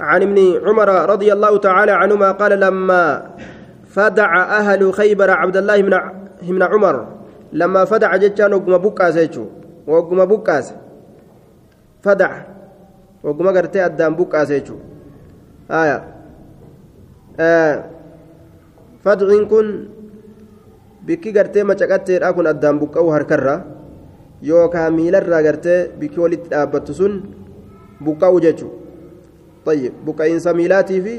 [0.00, 3.34] عن ابن عمر رضي الله تعالى عنهما قال لما
[3.88, 6.00] فدع أهل خيبر عبد الله بن
[6.42, 7.06] بن عمر
[7.52, 9.38] لما فدع جتان وقم بكاس
[9.86, 10.74] وقم بكاس
[12.02, 12.30] فدع
[13.22, 14.50] وقم قرتي أدام بكاس
[15.70, 16.04] آية
[17.40, 17.84] آه
[19.04, 19.96] فدع كن
[21.06, 23.62] bikki gartee macaqatteedha kun addaan buqqa'u harkarra
[24.42, 27.12] yookaan miilarraa gartee bikki walitti dhaabbattu sun
[28.02, 28.85] buqqa'u jechuudha
[29.66, 31.14] طيب buqqa'iinsa miilaatii fi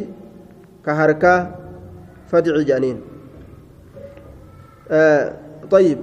[0.85, 1.39] ka harkaa
[2.31, 2.97] fadci jedhaniin
[5.71, 5.99] طيب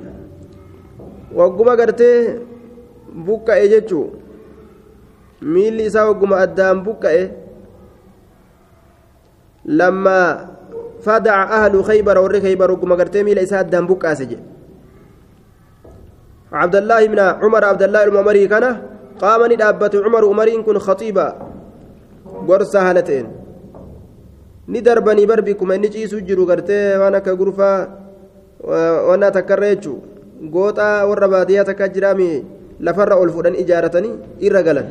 [1.35, 2.41] wagguma gartee
[3.27, 4.07] buqqa'e jechuu
[5.43, 7.23] miilli isaa wagguma addaan buqqa'e
[9.65, 10.55] lammaa
[11.05, 14.41] فدع أهل خيبر ور خيبر وكما قرتي ميل إساد دام بقاسج
[16.53, 18.65] عبد الله بن عمر عبد الله الممري كان
[19.21, 21.54] قام ندابت عمر عمرين كن خطيبا
[22.49, 23.27] قرص هالتين
[24.69, 27.71] ندربني بربكم إني جيسو جرو قرتي وأنا كغرفة
[29.09, 29.95] وأنا تكريتشو
[30.55, 32.29] gooxaa warra baadiyyaa takka jiraami
[32.87, 34.15] lafarra ol fudhan ijaaratanii
[34.47, 34.87] irra galan.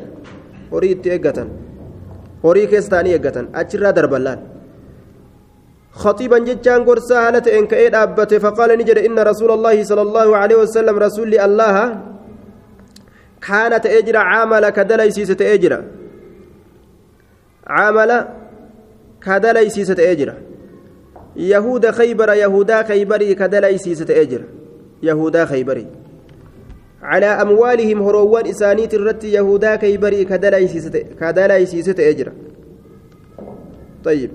[0.72, 1.48] Horii itti eeggatan.
[2.44, 3.46] Horii keessa ta'anii eeggatan.
[3.62, 4.42] Achirraa darban laal.
[5.94, 10.56] خطيبا جتان قرصا هالة إن كأيد أبته فقال نجد إن رسول الله صلى الله عليه
[10.66, 11.76] وسلم رسول الله
[13.48, 14.64] كانت أجر عامل
[17.68, 18.28] أجر عامل
[19.22, 20.34] كدليسيسة أجر.
[21.36, 24.42] يهود خيبر يهودا خيبري كدليسيسة أجر.
[25.04, 25.88] يهودا خيبري.
[27.02, 32.32] على أموالهم هروان إسانيت الرت يهودا خيبري كدليسيسة كدليسيسة أجر.
[34.04, 34.32] طيب.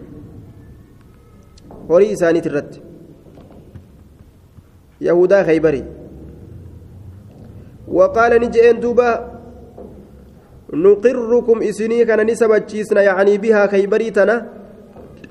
[1.89, 2.83] horii isaaniit irratti
[5.01, 5.84] yahudaa khaybarii
[7.89, 9.38] وقال نجئن دوبا
[10.73, 14.37] نقركم إسني كان نسبتشيسنا يعني بها خيبري تنا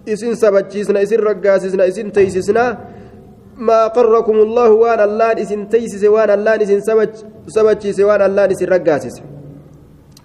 [0.10, 2.66] إسن سبتشيسنا إسن رقاسسنا إسن تيسسنا.
[3.58, 6.80] ما قركم الله وان الله إسن تيسس وان الله إسن
[7.48, 9.16] سبتشيس وان الله إسن رقاسس.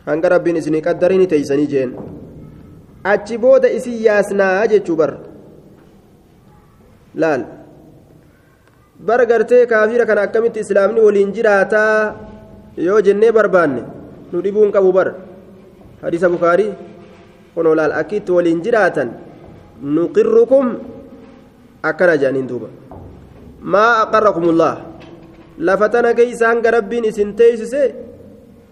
[0.09, 1.91] هنگ ربين إسني قدرين تيسني جين.
[3.07, 5.33] أتشبود إسن ياسنا أجي بر.
[7.15, 7.45] laal
[8.99, 12.15] bara gartee kaafira kana akkamitti islaamni waliin jiraataa
[12.87, 13.83] yoo jennee barbaanne
[14.33, 15.09] nu dhibuun qabu bar
[16.03, 16.73] hadiisa bukaarii
[17.55, 19.09] kunoo laal akkitti waliin jiraatan
[19.83, 20.67] nuqirrukum
[21.83, 22.69] akkana jedhaniin duuba.
[23.63, 24.75] Maa aqarrakumullah?
[25.59, 27.83] Lafa tana keeysa hanga rabbiin isin teeysise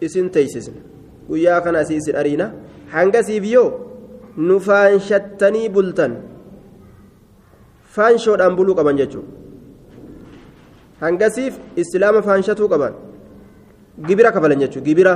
[0.00, 0.80] isin teeysisne
[1.28, 2.46] guyyaa kana asii isin ariina
[2.94, 3.68] hangasiif yoo?
[4.36, 6.12] Nu faanshattanii bultan.
[7.94, 9.28] Faanshoodhaan buluu qaban jechuudha
[11.02, 12.94] hangasiif islaama faanshatuu qaban.
[14.06, 15.14] Gibira kafalan jechuudha gibira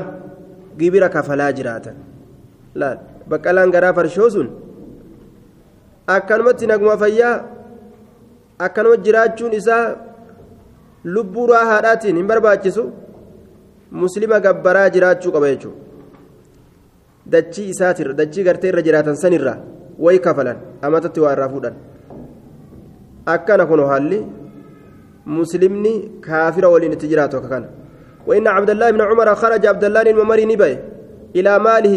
[0.79, 1.97] gibira kafalaa jiraatan
[2.81, 2.99] laal
[3.31, 4.49] baqqalaan garaa farshoo sun
[6.17, 7.37] akkanumatti naguma fayyaa
[8.67, 9.85] akkanuma jiraachuun isaa
[11.15, 12.85] lubbuu haadhaatiin hin barbaachisu
[14.03, 15.81] muslima gabbaraa jiraachuu qaba jechuudha
[17.33, 19.55] dachii isaatirra dachii gartee irra jiraatan sanirra
[20.07, 21.77] wayi kafalan amatatti waa irraa fuudhan.
[23.27, 24.19] akkana kun haalli
[25.27, 25.93] muslimni
[26.27, 27.69] kaafira waliin itti jiraatu akka kana
[28.27, 30.79] وإن عبد الله بن عمر خرج عبد الله الممري نبي
[31.37, 31.97] إلى ماله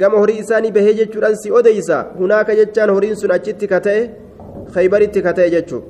[0.00, 3.98] قام هري إساني بهجة جرانسي أديسا هناك جتان هرين سن أجت كتئ
[4.74, 5.80] خيبرت كتئ جتشو.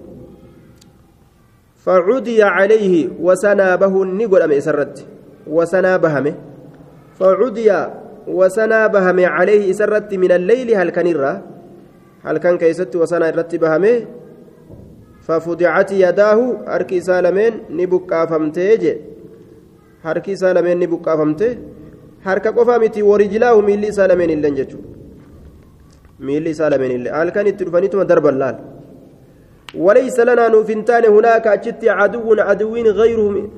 [1.84, 4.97] فعدي عليه وسنابه النقل أم إسرت.
[5.47, 6.34] وسنابهمه
[7.19, 7.71] فعدي
[8.27, 11.09] وسنابهمه عليه إسرت من الليل هل كان
[12.25, 14.07] هل كان كيست وسنا رتبهمه
[15.27, 16.39] ففدعت يداه
[17.23, 18.93] lameen ni buqqaafamtee je
[20.04, 21.48] harki isaa lameen ni buqqaafamte.
[22.26, 24.88] Harka qofa miti warijilaahu miilli isaa lameen illeen jechuudha.
[26.26, 27.12] Miilli isaa lameen illee.
[27.19, 28.56] Halkan itti dhufanituma darban laal.
[29.75, 33.50] وليس لنا نوفنتان هناك أجت عدو عدوين غيرهم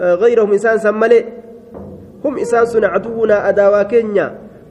[0.00, 1.24] غيرهم إنسان سملي
[2.24, 4.26] هم إنسان عدونا أداوا كينيا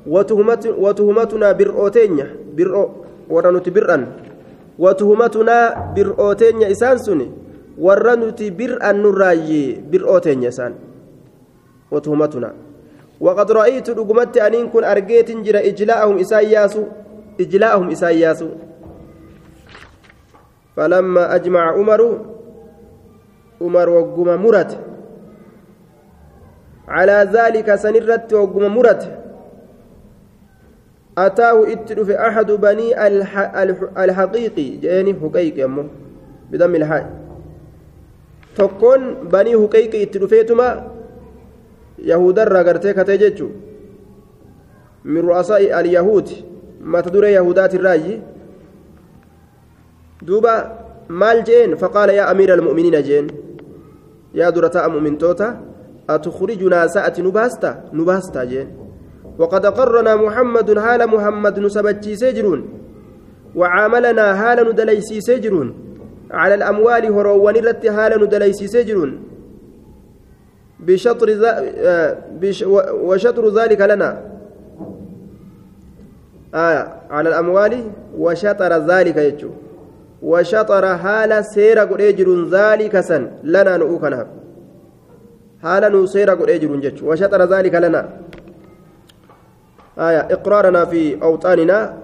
[0.07, 2.27] وتهمت وتهمتنا برؤوتينيا
[2.57, 2.89] برؤ
[3.29, 4.03] ورنت برأن
[4.79, 5.57] وتهمتنا
[5.95, 7.27] برؤوتين إسان سني
[7.77, 9.51] ورنت برأن نراي
[9.91, 10.73] برؤوتين إسان
[11.91, 12.53] وتهمتنا.
[13.19, 16.77] وقد رأيت رقمت أن كن أرجيت جرى إجلاءهم إساياس
[17.39, 18.43] إجلاءهم إساياس
[20.75, 22.25] فلما أجمع عمر
[23.61, 24.77] عمر وقم مرت.
[26.87, 29.17] على ذلك سنرت وقم مرت.
[31.17, 33.37] أتاه اتلف أحد بني الح...
[33.55, 33.77] الح...
[33.97, 35.85] الحقيقي جاني حقيقي أمه
[36.51, 37.09] بدم الحاء
[38.55, 40.03] تكون بني حقيقي
[41.99, 43.49] يهود الرغرتي كتججو
[45.05, 46.29] من رؤساء اليهود
[47.13, 48.21] duree yahudaatirraayi
[50.21, 50.53] duuba
[51.09, 53.27] maal jeen faqaala yaa amiira almu'miniina jeen
[54.33, 55.47] yaa dura ta'a mu'mintoota
[56.07, 58.67] atukhrijunaa sa'ati nu baasta nu baastaa jeen
[59.37, 62.61] وقد قرنا محمد هال محمد نسبتشي سجرون
[63.55, 65.67] وعاملنا هال ندليسي سجرون
[66.31, 69.11] على الأموال هروان رت هال ندليسي سجرون
[70.79, 71.29] بشطر
[72.41, 72.63] بش
[73.07, 74.21] وشطر ذلك لنا.
[76.53, 77.73] آية على الأموال
[78.17, 79.49] وشطر ذلك يجو.
[80.21, 84.27] وشطر هال سير قريجر ذلك سن لنا نؤكنا
[85.63, 88.01] هال نسير قريجر جج وشطر ذلك لنا.
[89.97, 91.97] آية إقرارنا في أوطاننا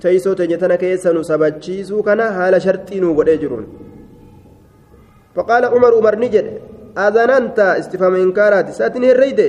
[0.00, 3.64] تيسو تنيتنا كيسا نسبتشيسو كنا هال شرطين قريجرون
[5.34, 6.46] فقال عمر عمر نجد.
[6.98, 9.48] أذننت استفهام إنكارات ساتني الريدة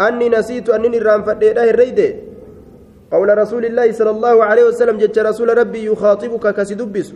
[0.00, 2.14] أني نسيت أنني الرام فديده الريدة
[3.12, 7.12] قول رسول الله صلى الله عليه وسلم جت رسول ربي يخاطبك كسدبس.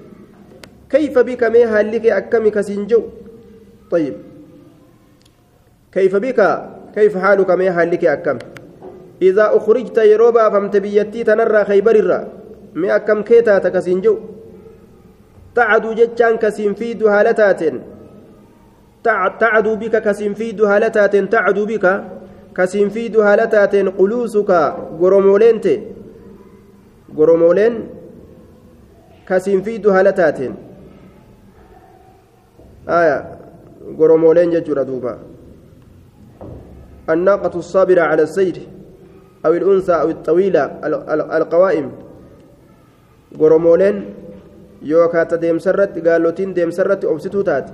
[0.91, 3.03] كيف بك؟ ميها لك؟ أكمي كسنجو.
[3.91, 4.15] طيب.
[5.93, 6.41] كيف بك؟
[6.95, 8.39] كيف حالك؟ ميها لك؟ أكم.
[9.23, 12.21] إذا أخرجت يروبا فمت بيتي تنرى خيبر الرا.
[12.75, 14.19] مي أكم كيتا تكسنجو.
[15.55, 17.62] تعدو جتشان كسين في دهالتات
[19.05, 21.87] تعدو بك كسين في دهالتات تعدو بك
[22.56, 24.51] كسين في دهالتات قلوسك
[25.01, 25.67] غرومولنت
[27.17, 27.75] غرومولين
[29.29, 30.39] كسين في دهالتات.
[32.89, 33.19] آية
[33.99, 35.15] غرومولين ججر دوبا.
[37.11, 38.56] الناقة الصابرة على السير
[39.47, 40.65] أو الأنثى أو الطويلة
[41.39, 41.87] القوائم.
[43.41, 43.97] غرومولين
[44.85, 47.73] yookaan ta deemsarratti gaallotiin deemsarratti obsituu taate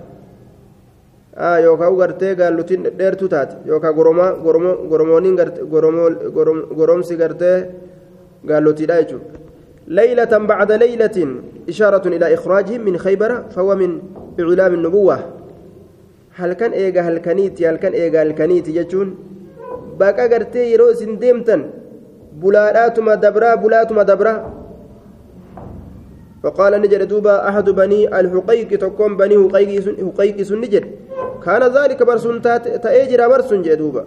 [1.64, 3.94] yookaan gartee gaallotiin dheertuu taate yookaan
[4.90, 5.36] goromooniin
[6.76, 7.56] goromsi gartee
[8.46, 9.40] gaallotiidha jechuudha.
[9.90, 11.26] ليلة بعد ليلة
[11.68, 14.00] إشارة إلى إخراجهم من خيبر فهو من
[14.40, 15.18] إعلام النبوة
[16.34, 19.14] هل كان إيجا هل كانيتي هل كان إيجا هل كانيتي جتون
[19.98, 21.70] باقا قرتي يروس ديمتن
[22.42, 23.14] بلاتما
[26.42, 30.84] فقال نجد دوبا أحد بني الحقيق تكون بني حقيق سن نجد
[31.44, 32.42] كان ذلك برسون
[32.84, 34.04] تأجر برسون جدوبا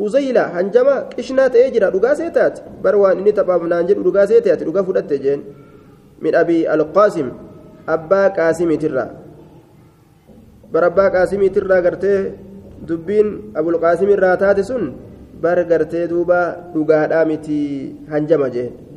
[0.00, 5.40] هزيلة هنجما قشنا تأجر رقا سيتات بروان إني تباب نانجر رقا سيتات رقا جين
[6.22, 7.28] من أبي القاسم
[7.88, 9.04] أبا قاسم ترى.
[10.72, 12.14] بربا قاسم ترى قرتي
[12.88, 13.26] دبين
[13.56, 14.84] أبو القاسم الراتات سن.
[15.42, 16.42] بر قرتي دوبا
[16.76, 17.60] رقا دامتي
[18.08, 18.91] هنجما جين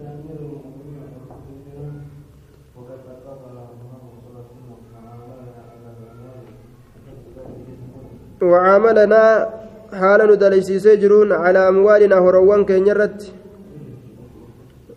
[8.42, 9.50] وعاملنا
[9.94, 13.20] حال ندليسيسي جرون على أموالنا هروان كينيرت.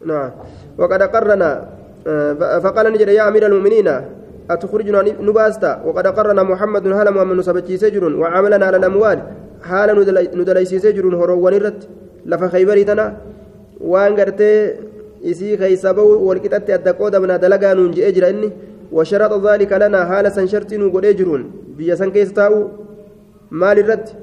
[0.06, 0.30] نعم.
[0.78, 1.50] وقد قرنا
[2.64, 3.88] فقال نجد يا أمير المؤمنين
[4.50, 5.82] أتخرجنا نباستا.
[5.86, 9.18] وقد قرنا محمد هل محمد نسبتشيسي جرون وعاملنا على الأموال
[9.62, 9.88] حال
[10.34, 11.80] ندليسيسي جرون هروان رت
[12.26, 13.16] لفا خيبري تنا
[13.80, 14.52] وان قرتي
[15.18, 18.54] isii keeysa bahu walqixatti adda qoodamna dalagaa nuun je'ee jira inni
[21.78, 22.54] بيا سن كيس تاو
[23.50, 24.16] maal irratti?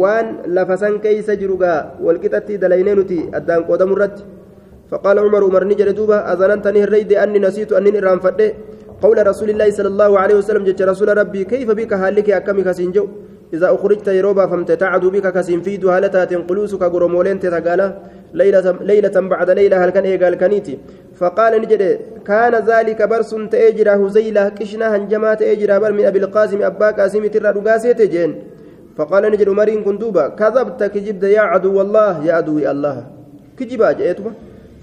[0.00, 4.24] Waan lafa san keeysa jirugaa walqixatti dalaynee nuti addaan qoodamu irratti?
[4.90, 8.48] فقال عمر عمر نجد دوبا أذننتني الريد أني نسيت أني إرام فده
[9.04, 13.04] قول رسول الله صلى الله عليه وسلم جت رسول ربي كيف بك هالك أكمي كسينجو
[13.54, 17.86] إذا أخرجت يروبا فامتتعد بك كسين في دهالتا تنقلوسك قرمولين تتقالا
[18.34, 20.78] ليلة, ليلة بعد ليلة هل كان إيقال كنيتي
[21.16, 26.90] فقال نجد كان ذلك برس تأجر هزيلة كشنا هنجما تأجر بر من أبي القاسم أبا
[26.90, 28.42] قاسم ترى رقاسيت جين
[28.96, 33.06] فقال نجد مرين كندوبا كذبت كجبت يا عدو الله يا عدو الله.
[33.58, 34.32] كجبا جئتما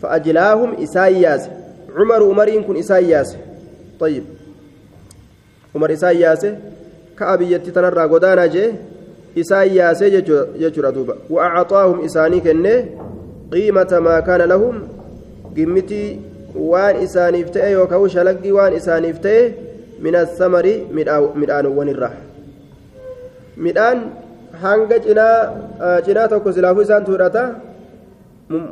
[0.01, 1.49] فأجلاهم إساياس.
[1.95, 3.37] عمر مرين كن إساياس.
[3.99, 4.23] طيب.
[5.75, 6.47] عمر إساياس
[7.19, 8.71] كأبيتي تنرى قدانا جي
[9.37, 12.85] إساياس يجر دوبا وأعطاهم إساني كنه
[13.55, 14.75] قيمة ما كان لهم
[15.57, 16.05] قمتي
[16.55, 19.41] وان إسانيف تأي وكو شلقي وان إسانيف تأي
[20.05, 20.65] من الثمر
[21.35, 22.13] مدآن ونرح
[23.57, 23.99] midhaan
[24.61, 27.43] hanga cinaa cinaa tokko silaafuu isaan fudhata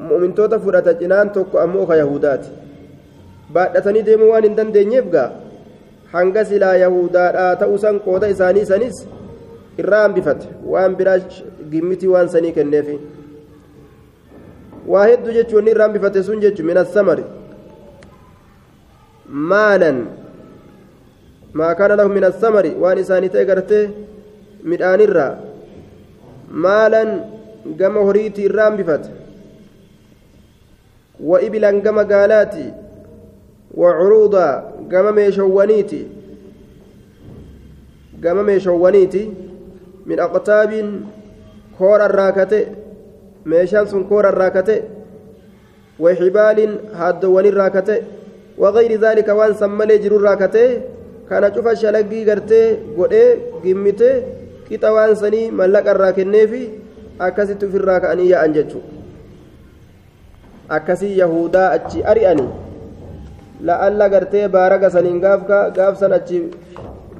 [0.10, 2.50] mu'mintoota fudhata cinaan tokko ammoo ka yahudaati
[3.58, 5.30] baadhatanii deemuu waan hin dandeenyeef gaa
[6.16, 9.00] hanga silaa yahudaadhaa ta'uu san qooda isaanii sanis
[9.84, 11.18] irraa hambifate waan biraa
[11.76, 13.00] gimmitii waan sanii kenneefi
[14.88, 17.24] irraa hambifate sun jechuun min assamari
[19.52, 19.98] maalan
[21.54, 23.84] maa kaana lahu min assamari waan isaanii ta'e gartee
[24.64, 25.32] midhaanirraa
[26.68, 27.10] maalan
[27.82, 29.10] gama horiitii irraa hambifate
[31.24, 32.74] وإبلا كما قالاتي
[33.74, 36.08] وعروضا كما ميشوانيتي
[43.46, 44.82] كما ميشوانيتي من أقطاب كور الراكتة ميشان سن كور الراكتة
[46.00, 47.98] وحبال هادوان الراكتة
[48.58, 50.82] وغير ذلك وان سمالي جرو الراكتة
[51.30, 53.26] كان شوف شلقي قرتي قدي
[53.64, 54.24] قمتي
[54.70, 56.70] كتا وان سني ملق الراكنيفي
[57.22, 58.80] أكاسي في الراكانية أنججو
[60.70, 62.50] akkasii yahudaa achi ari'anii
[63.70, 66.40] la'alla gartee baaraga saniin gaafsan achi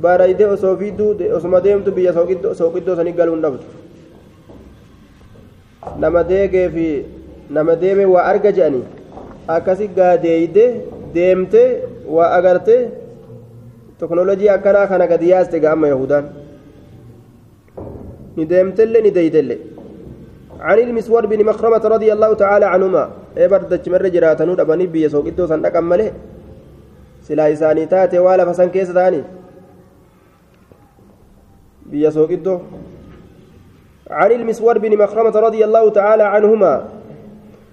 [0.02, 3.83] baaraydee osoo fiidduu osuma deemtu biyya sooqiddoo sanii galuun dhabdu.
[6.04, 6.88] Nama deegee fi
[7.56, 8.84] nama deeme waa arga je'anii
[9.56, 10.66] akkasi gaadeeyde
[11.16, 11.64] deemte
[12.16, 12.76] waa agarte
[14.00, 16.26] teknoolojii akkanaa kana gadi yaaste ga'amma yahudaan
[18.38, 19.62] ni deemtellee ni deeydellee
[20.64, 23.04] عن المسور بن مخرمة رضي الله تعالى عنهما
[23.36, 26.12] ebar dachimarra jiraatanuu dhabanii biyya sooqiddoo san dhaqan malee
[27.28, 29.24] silaa isaanii taate waa lafa san keessa ta'anii
[31.92, 32.58] biyya sooqiddoo
[34.10, 36.86] عن المسور بن مخرمة رضي الله تعالى عنهما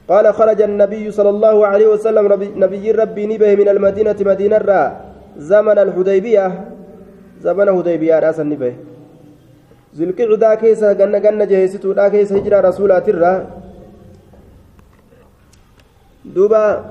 [0.09, 2.25] قال خرج النبي صلى الله عليه وسلم
[2.57, 4.83] نبي ربي نبه من المدينة مدينة را
[5.39, 6.47] زمن الحديبية.
[7.41, 8.75] زمن حديبية رأس النبه
[9.97, 13.25] ذو القعدة كيسة جنة جنة جهيستو لا كيسة هجرة رسولات الرّ
[16.25, 16.85] دوبا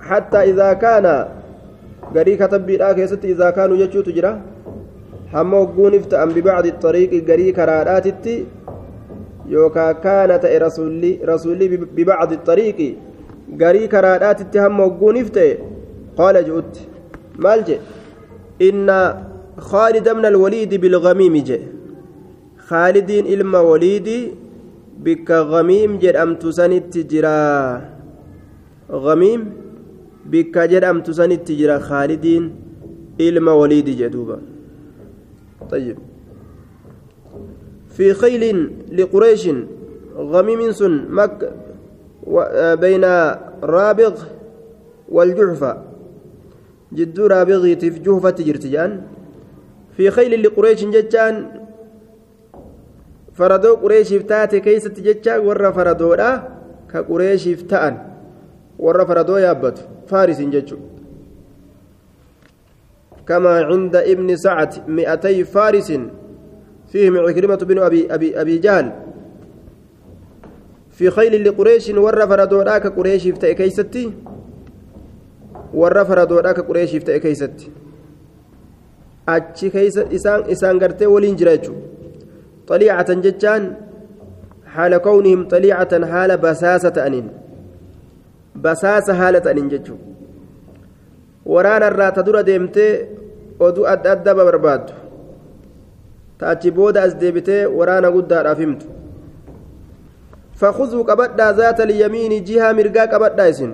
[0.00, 1.06] حتى إذا كان
[2.14, 4.00] غري كتب بيدا كيست إذا كانوا يجو
[5.32, 8.44] تجرا هم وقون افتأم ببعض الطريق غري كراراتتي
[9.48, 12.96] يوكا كانت رسولي رسولي ببعض الطريق
[13.60, 15.58] غري كراراتتي هم وقون افتأ
[16.16, 16.74] قال جؤت
[17.38, 17.76] مالجي
[18.62, 18.88] إن
[19.58, 21.58] خالد من الوليد بالغميم جي
[22.68, 24.20] خالدين إلما وليدي
[25.04, 27.40] بك غميم جد أم تسنت جرا
[28.90, 29.40] غميم
[30.26, 32.44] بك جرمت سنت جرى خالدين
[33.20, 34.51] إلما وليد جدوبا
[35.72, 35.98] طيب.
[37.88, 39.48] في خيل لقريش
[40.16, 41.52] غميم سن مك
[42.80, 43.04] بين
[43.62, 44.14] رابغ
[45.08, 45.72] والجحفة.
[46.92, 49.00] جد رابغي في جحفة جرتجان
[49.96, 51.34] في خيل لقريش جتان
[53.32, 56.16] فردو قريش تاتي كيست جتان ور فردو
[56.92, 58.12] كقريش تأن
[58.82, 60.91] warra faradoo yaabbatu faarisiin jechuudha
[63.28, 65.92] كما عند ابن سعد مئتي فارس
[66.92, 68.92] فيهم عكرمة بن أبي, أبي, أبي جهل
[70.90, 74.12] في خيل لقريش ور فردوراك قريش يفتئ كيستي
[75.74, 77.70] ور فردوراك قريش يفتئ كيستي
[79.28, 81.86] isaan isaan gartee waliin jira jechuudha
[82.68, 83.76] xaliicatan jechaan
[84.74, 87.30] haala kawnihim xaliicatan haala basaasa ta'aniin
[88.64, 90.11] basaasa haala ta'aniin jechuudha
[91.46, 93.08] waraana irraa ta dura deemtee
[93.58, 94.92] oduu adda addaa barbaaddu.
[96.38, 98.86] Taachi booda as deebitee waraana guddaadhaaf himtu.
[100.62, 103.70] فخذوا قبدا ذات اليمين جهة مرقا قبدا اسن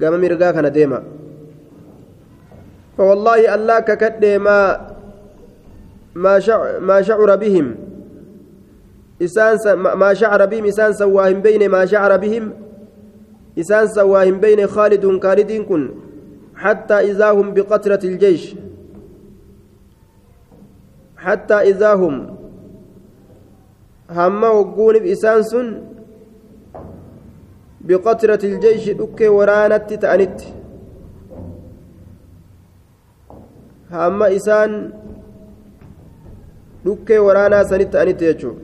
[0.00, 1.02] قام مرقا كان ديما
[2.96, 4.58] فوالله الله ككد ما
[6.14, 7.66] ما شعر, ما شعر بهم
[9.22, 12.52] إسان ما شعر بهم إسان سواهم بين ما شعر بهم
[13.58, 15.90] إسان سواهم بين خالد خالد كن
[16.56, 18.54] حتى إذا هم بقطرة الجيش.
[21.16, 22.36] حتى إذا هم
[24.10, 25.82] هم وقون بإسان سن
[27.80, 30.40] بقطرة الجيش دك ورانت تأنت.
[33.90, 34.92] هم إسان
[36.84, 38.54] دك ورانا سنت تأنت يجو.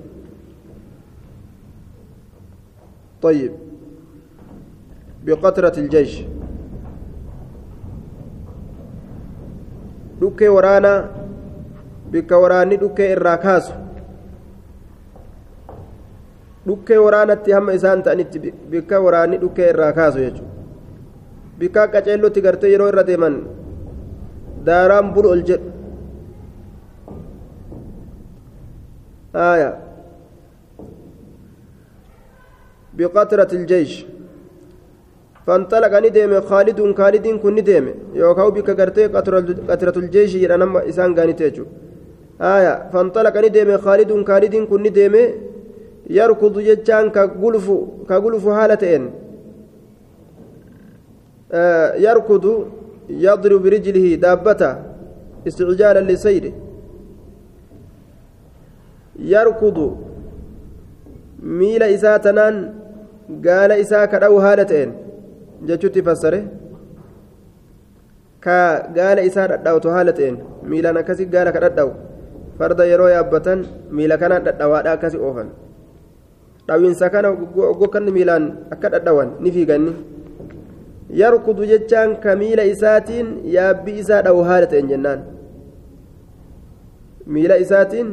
[5.26, 6.24] طيب بقطرة الجيش
[10.20, 11.08] dhukkee waraanaa
[12.10, 13.72] bikka waraanni dhukkee irraa kaasu
[16.66, 20.52] dhukkee waraanatti hamma isaan ta'anitti bikka waraanni dhukkee irraa kaasu jechuudha
[21.58, 23.36] bikka qaceellotti gartee yeroo irra deeman
[24.66, 25.70] daaraan bulu ol jedhu
[32.96, 34.06] بقطرة الجيش
[35.46, 37.86] فانطلق ندم خالد خالد كن ندم
[38.20, 39.04] يوكاو بك غرتي
[39.70, 41.64] قطرة الجيش يرنم إسان غانيتيجو
[42.54, 45.14] آية فانطلق ندم خالد خالد كن ندم
[46.18, 47.66] يركض ججان كغلف
[48.08, 49.02] كغلف حالتين
[51.52, 52.44] آه يركض
[53.24, 54.72] يضرب برجله دابته
[55.48, 56.52] استعجالا لسيره.
[59.34, 59.78] يركض
[61.58, 62.54] ميل إساتنان
[63.84, 65.05] isaa kadha'u haala ta'een
[65.68, 66.40] jechuutti fassare
[68.44, 68.58] ka
[68.96, 70.36] gaala isaa dhadhaa'utu haala ta'een
[70.72, 71.92] miilaan akkasii gaala ka dhadhaa'u
[72.58, 73.64] farda yeroo yaabbatan
[73.98, 75.48] miila kanaan dhadhawaadha akkasii oofan
[76.68, 77.32] dhawinsa kana
[77.80, 78.44] gokkanni miilaan
[78.76, 79.92] akka dhadhawan ni fiiganni
[81.22, 85.20] yarkudu jechaan ka miila isaatiin yaabbi isaa dhawu haala ta'een jennaan
[87.34, 88.08] miila isaatiin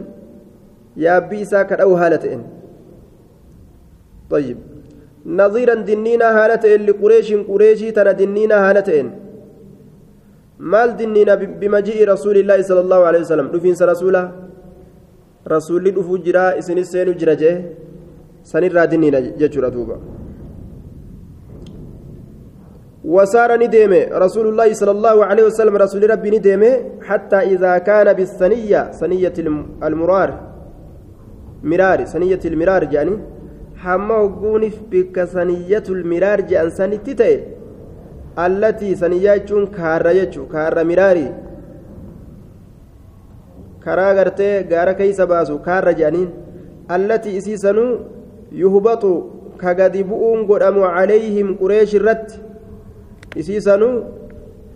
[1.06, 2.44] yaabbi isaa ka dhawu haala ta'een
[4.34, 4.58] طيب
[5.26, 8.90] نظيرا دنينا هالة لقريش قريشي تنا دنينا هالة
[10.60, 13.48] مال دنينا بمجيء رسول الله صلى الله عليه وسلم.
[13.56, 14.24] دفين رسوله
[15.48, 17.54] رسول دفو جرا اسن السين جرا جه.
[18.44, 19.98] سنرا دنينا ججرا دوبا.
[23.04, 24.02] وسار نديمه.
[24.26, 26.72] رسول الله صلى الله عليه وسلم رسول ربي نديمه.
[27.08, 29.34] حتى إذا كان بالثنية ثنية
[29.84, 30.30] المرار.
[31.64, 33.16] مرار ثنية المرار يعني
[33.84, 37.36] hamma hogguuniif bikka saniyyatul miraar je'an sanitti ta'e
[38.46, 41.30] allatii saniyyaa jechuun kaarra jechuu kaarra miraarii
[43.86, 46.30] karaa gartee gaara keeysa baasu kaarra je'aniin
[46.98, 47.92] allatii isii sanuu
[48.64, 49.14] yuhbaxu
[49.64, 52.42] ka gadi bu'uun godhamu calayhim qureesh irratti
[53.44, 53.96] isii sanuu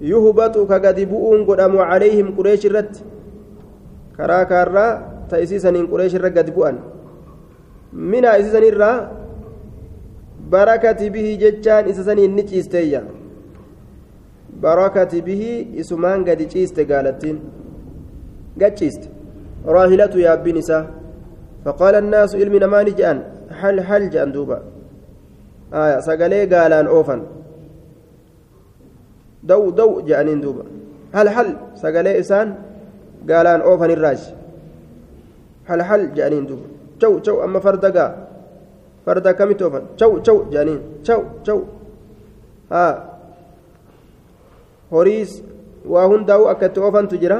[0.01, 3.01] yuhbaxu ka gadi bu'uun godhamu calayhim qureesh irratti.
[4.17, 4.91] Karaa kaarraa
[5.29, 6.77] ta isii saniin qureesh irra gadi bu'an
[7.93, 9.09] minaa isa sanirraa
[10.49, 13.01] barakati bihi jechaan isa saniin ni ciisteeyya
[14.61, 15.51] barakati bihi
[15.81, 17.37] isumaan gadi ciiste gaalattiin
[18.57, 19.09] gaciiste
[19.65, 20.85] raahilatu yaabbiin isaa
[21.67, 23.17] فقال الناس علم نماني جان
[23.59, 24.57] حل حل جان دوبا
[25.73, 27.21] آية سقالي قالان أوفن
[29.43, 30.63] دو دو جانين دوبا
[31.13, 32.55] هل حل سقالي إسان
[33.29, 34.21] قالان أوفن الراج
[35.69, 36.45] هل حل جانين
[37.01, 38.11] دوبا caw caw amma farda gaa
[39.05, 41.59] farda akkamitti oofan caw caw jedhaniin caw caw
[42.73, 42.93] haa
[44.91, 45.31] horiis
[45.93, 47.39] waa hundaa'u akka itti oofantu jira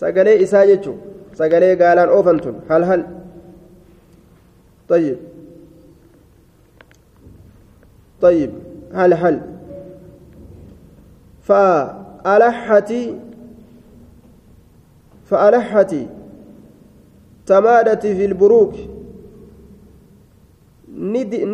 [0.00, 0.98] sagalee isaa jechuun
[1.40, 3.02] sagalee gaalaan oofantun hal hal
[4.90, 5.18] طيب
[8.20, 8.50] طيب
[8.94, 9.40] هل هل
[11.42, 12.92] فألحت
[17.50, 18.74] تمادت في البروك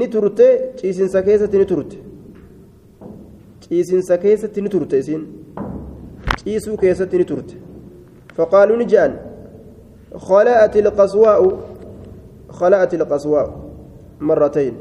[0.00, 0.40] نترت
[0.76, 1.22] ciisinsa
[4.18, 4.98] keessatti ni turte.
[4.98, 5.22] Isin.
[6.40, 7.54] Ciisuu keessatti ni turte.
[8.36, 9.16] فقالوا نجان
[10.16, 11.60] خلأت القصواء
[12.50, 13.46] خلأت القصواء
[14.20, 14.74] مرتين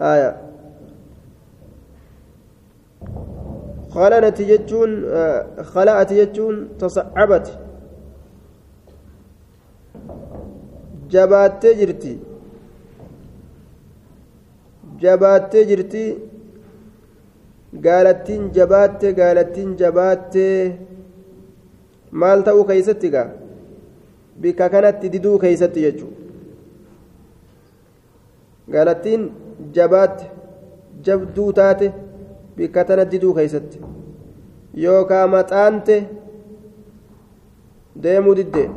[0.00, 0.40] آية
[3.90, 4.90] خلنت يجون
[5.62, 7.58] خلأت يجون تصعبت
[11.12, 12.12] jabaattee jirti
[15.02, 16.02] jabaattee jirti
[17.86, 20.58] gaalattiin jabaatte gaalattiin jabaattee
[22.22, 23.28] maal ta'uu keeysatti gaa
[24.42, 26.20] bikka kanatti diduu keeysatti jechuudha
[28.72, 29.22] gaalattiin
[29.78, 30.24] jabaatte
[31.06, 31.92] jabduu taate
[32.56, 33.78] bikka tana diduu keeysatti
[34.84, 35.96] yookaa maxaante
[38.02, 38.68] deemuu diddee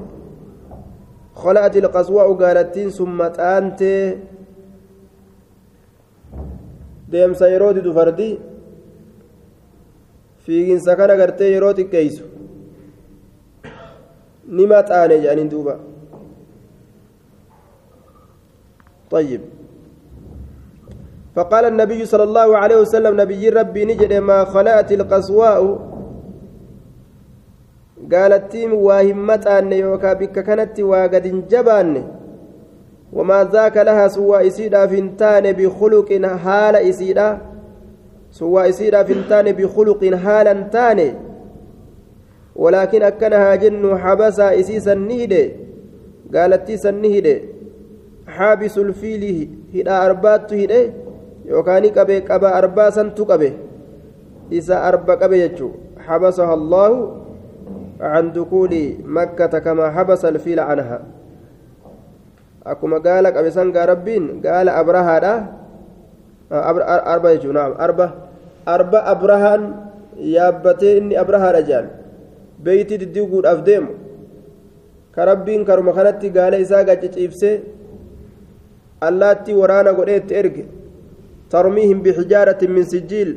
[1.38, 3.82] خلأت القصواء قالتين ثم أنت
[7.10, 8.32] ديم سيرودي دفردي.
[10.44, 12.26] في سكن قرتي يروتي كيسو.
[14.50, 15.80] نمات آني جانين دوبا.
[19.12, 19.42] طيب.
[21.36, 25.62] فقال النبي صلى الله عليه وسلم نبي ربي نجد ما خلأت القصواء
[28.12, 32.04] قالتيم واهمتان يوكا بك كانت واقد جبان
[33.14, 37.38] وما ذاك لها سوى إسيدا فنتان بخلق حال إسيدا
[38.32, 41.14] سوى إسيدا فنتان بخلق حالا تاني
[42.56, 45.52] ولكن أكنها جن حبسا إسيسا نهدي
[46.36, 47.42] قالت سنهدي
[48.28, 50.92] حابس الفيل هدا أربات هدي
[51.46, 53.54] يوكاني كبه كبا أرباسا تكبه
[54.54, 56.92] إسا أربا كبه يجو حبسها الله
[58.01, 58.73] عن دخول
[59.05, 61.01] مكة كما حبس الفيل عنها
[62.63, 65.35] akkuma gaala qabe sangaa rabbiin gaala abrahaadha
[67.15, 68.07] arba jechuun naam arba
[68.75, 69.63] arba abrahaan
[70.35, 71.89] yaabbatee inni abrahaadha jedhan
[72.65, 73.91] beeyti diddiiguudhaaf deemu
[75.15, 77.57] ka rabbiin karuma kanatti gaala isaa gacciciibsee
[79.09, 80.65] allaattii waraana godhee itti erge
[81.55, 83.31] tarmiihim bixijaaratin min sijjiil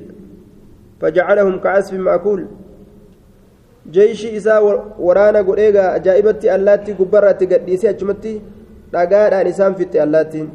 [1.02, 2.46] fajacalahum kacasfin ma'kuul
[3.95, 4.61] jeeshii isaa
[5.07, 8.33] waraana godheegaa ajaa'ibatti allaattii gubbarratti gadhiisee achumatti
[8.93, 10.49] dhagaadhaan isaan fixxe allaattiin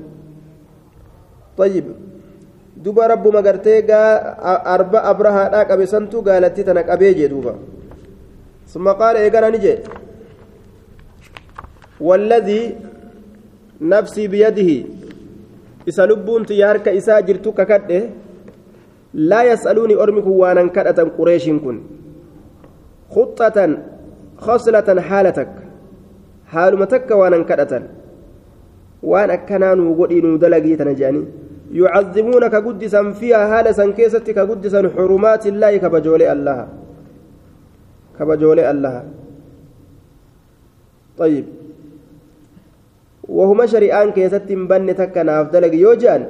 [1.57, 1.85] طيب
[2.75, 3.79] duba rabbuma gartee
[4.75, 7.55] arba abrahaadhaa qabe santu gaalatti tana qabee jee duuba
[8.73, 9.73] ثم قال إيقنا نجي
[12.01, 12.61] والذي
[13.81, 14.69] نفسي بيده
[15.89, 17.99] إسا لبون تيارك إسا جرتك كده
[19.13, 21.77] لا يسألوني أرمك وأنا كدة قريش كن
[23.09, 23.77] خطة
[24.37, 25.51] خصلة حالتك
[26.47, 27.83] حالمتك وأنا كدة
[29.03, 31.23] وأنا كنانو قدينو دلقي تنجاني
[31.71, 36.67] يعظمونك قدسا فيها هالة سنكيستك قدسا حرمات الله كبجولي الله.
[38.19, 39.03] كبجولي الله.
[41.17, 41.45] طيب.
[43.29, 46.21] وهما شريان كيست بن تكنا أفضل يوجان.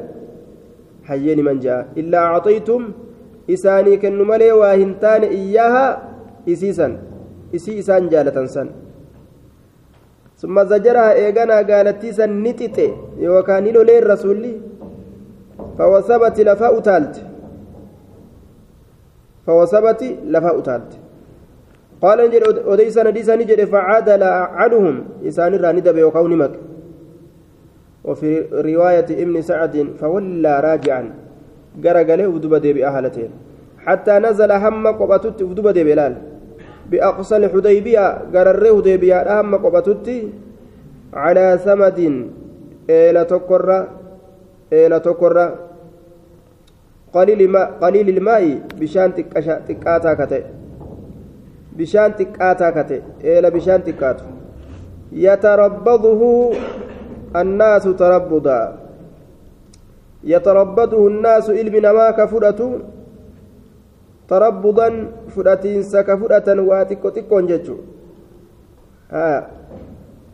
[1.07, 1.87] حيين من جاء.
[1.97, 2.81] إلا أعطيتم
[3.49, 6.14] إساني كنملي واهنتان إياها
[6.48, 6.88] إسيسا
[7.54, 8.68] إسي إسان جالة سن
[10.40, 12.78] ثم زجرها إيغانا قالت سن نتت
[13.18, 14.42] يوكان لولي الرسول
[15.78, 17.14] فوثبت لفاء تالت
[19.46, 20.02] فوثبت
[20.34, 20.92] لفاء تالت
[22.02, 24.22] قال انجل اوديس نديس نجد فعادل
[24.60, 24.94] عنهم
[25.28, 26.54] إسان الراني بيوكاو نمك
[28.04, 31.02] وفي رواية ابن سعد فولى راجعا
[31.84, 33.30] قرقله ودب ديب أهلتين
[33.86, 36.14] حتى نزل هم قبتت ودب ديب لال
[36.91, 40.07] بأقصى الحديبية قرره ديبيا هم قبتت
[41.13, 41.99] على ثمد
[42.89, 43.87] إلى تكر
[44.73, 45.35] إلى تكر
[47.13, 48.43] قليل الماء قليل الماء
[48.79, 49.09] بشان
[49.67, 50.13] تكاتا
[52.71, 54.23] kate eela bishaan xiqqaatu
[55.25, 56.55] yatarabbaduhu
[57.41, 58.59] annaasu tarabbuda
[60.33, 62.67] yatarabbaduhu annaasu ilmi namaa ka fudhatu
[64.29, 64.93] tarabbudan
[65.33, 67.75] fudhatiinsa ka fudhatan waa xiqqo xiqqoon jechu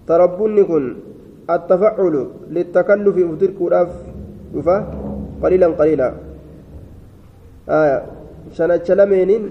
[0.07, 0.85] tarabbunni kun
[1.47, 3.89] attafaculu littakallufi uf dirquudhaaf
[4.53, 4.75] dhufa
[5.41, 6.07] qaliilan qaliila
[8.57, 9.43] shanacha lameeniin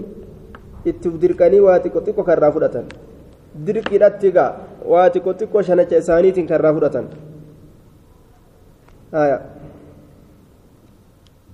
[0.85, 2.85] itti dirqanii waa xiqqo xiqqo karraa fudhatan
[3.65, 4.51] dirqiidhatti gaa
[4.91, 7.05] waa xiqqo xiqqo shanacha isaaniitiin karraa fudhatan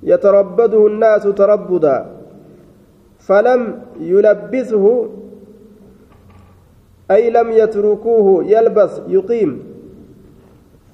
[0.03, 1.95] يتربده الناس تربدا
[3.27, 3.61] فلم
[4.13, 4.85] يلبسه
[7.11, 9.51] أي لم يتركوه يلبس يقيم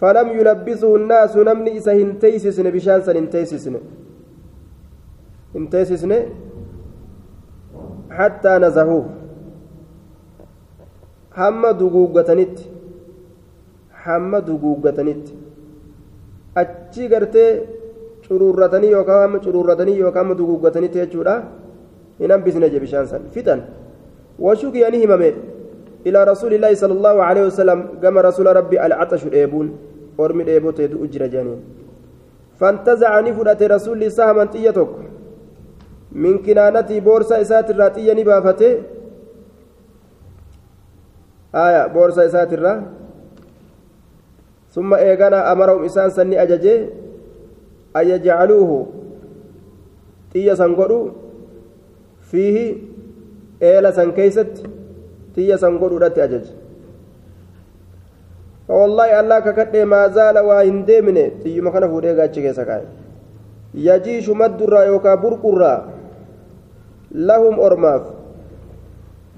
[0.01, 3.75] فلم يلبسه الناس نمني إسا هنتيسسن بشانسا هنتيسسن
[5.55, 6.11] هنتيسسن
[8.17, 9.05] حتى نزهوه
[11.39, 12.63] hamma duguuggatanitti
[14.05, 15.33] hamma duguuggatanitti
[16.61, 17.49] achi gartee
[18.25, 21.35] curuurratanii yookaan hamma curuurratanii yookaan hamma duguuggatanitti jechuudha
[22.79, 23.62] bishaan san fixan
[24.39, 25.36] washukiya ni himame
[26.03, 29.67] ilaa rasuulillaahi sala allahu aleyhi wasalam gama rasuula rabbi alcaxashu dheebuun
[30.17, 31.62] ormi dheebotee du'u jira jedhaniin
[32.59, 34.99] fantazaca ni fudhate rasuulli sahaman xiyya tokko
[36.23, 38.69] min kinaanatii boorsaa isaatirraa xiyya ni baafate
[41.53, 42.77] aya boorsaa isaatirraa
[44.75, 46.75] summa eegana amarahum isaan sanni ajaje
[47.93, 48.77] an yajcaluuhu
[50.33, 51.22] xiyya san godhu
[52.33, 52.65] fiihi
[53.61, 54.65] eela san keeysatti
[55.37, 56.53] xiyya san godhuudhatti ajaje
[58.67, 62.87] فوالله الله ككد ما زال وإن ديمنه تيما كان فودي غاتشي كيسا كاي
[63.75, 65.73] يجيش مدرا يوكا برقرا
[67.11, 68.03] لهم أرماف.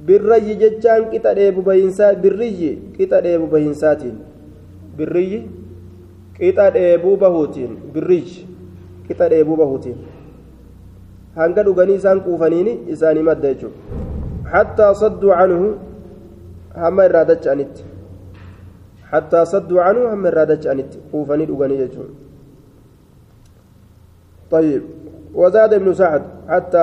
[0.06, 4.16] بالري جتان كتا ديبو بهنسا بالري كتا ديبو بهنساتين
[4.98, 5.32] بالري
[6.38, 8.24] كتا ديبو بهوتين بالري
[9.10, 9.98] كتا ديبو بهوتين
[11.40, 13.80] hanga dhuganii isaan quufaniini isaanii madda jechuudha
[14.54, 15.72] hattaa sadduu canhu
[16.84, 17.84] hamma irraa dacha'anitti
[19.12, 22.24] hattaa sadduu canhu hamma irraa dacha'anitti quufanii dhuganii jechuudha
[24.52, 24.84] طيب
[25.36, 26.78] وزاد ابن سعد حتى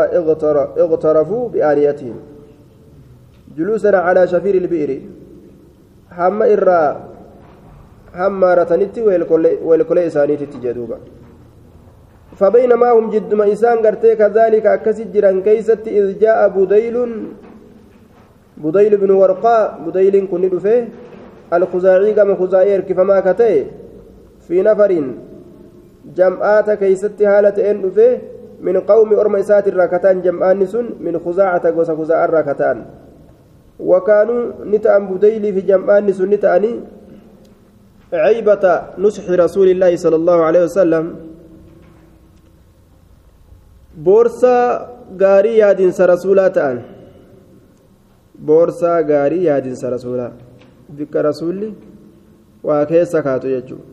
[0.85, 2.17] اغترفوا بآنيتهم
[3.57, 5.01] جلوسا على شفير البئر
[6.19, 6.83] هم إرى
[8.15, 8.99] هم رتنت
[9.69, 10.99] والكلي إسانيت تجدوبا
[12.43, 16.97] فبينما هم جد ما إسان قرتي كذلك أكسد جران كيست إذ جاء بديل
[18.65, 20.89] بديل بن ورقاء بديل كن دفه
[21.55, 23.65] الخزاعي كما خزاعي كفما كتئ
[24.49, 24.93] في نفر
[26.19, 28.11] جمعات كيست هالة إن دفه
[28.67, 32.79] من قوم أرم إسات الراكتان جمعان سن من خزاعة قوس خزاع الراكتان
[33.81, 36.73] وكانوا نتأم بديل في جمعان سن نتأني
[38.13, 38.65] عيبة
[38.99, 41.32] نصح رسول الله صلى الله عليه وسلم
[43.97, 46.85] boorsaa gaarii yaadinsa rasuulaa ta'an
[48.47, 50.31] boorsaa gaarii yaadinsa rasuulaa
[50.97, 51.75] bikka rasuulli
[52.65, 53.93] waa keessa kaatu jechuudha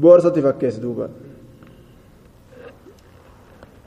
[0.00, 1.08] boorsatti fakkeessi duuba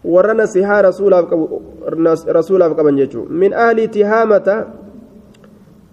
[0.04, 4.56] warra nasihaa rasuulaaf qaban jechuun min ahli tihaamata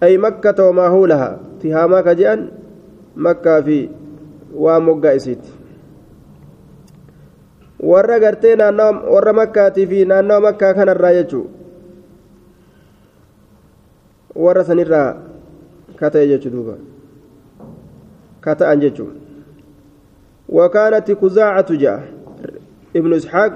[0.00, 1.30] ay makkata wamaa huulaha
[1.62, 2.48] tihaamaa ka je'an
[3.16, 3.78] makkaa fi
[4.64, 5.57] waa moggaa isiiti
[7.80, 11.46] warra gartee naannawa warra makkaatii fi naannawa makkaa kanarraa jechuu
[14.34, 15.16] warra sanirraa
[15.96, 16.74] kata'e jechuu duuba
[18.40, 19.10] kata'an jechuu
[20.48, 22.02] وكانت خزاعة جاء
[22.96, 23.52] ابن إسحاق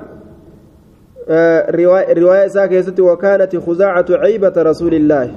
[1.70, 5.34] رواية رواية ساكتة وكانت خزاعة عيبة رسول الله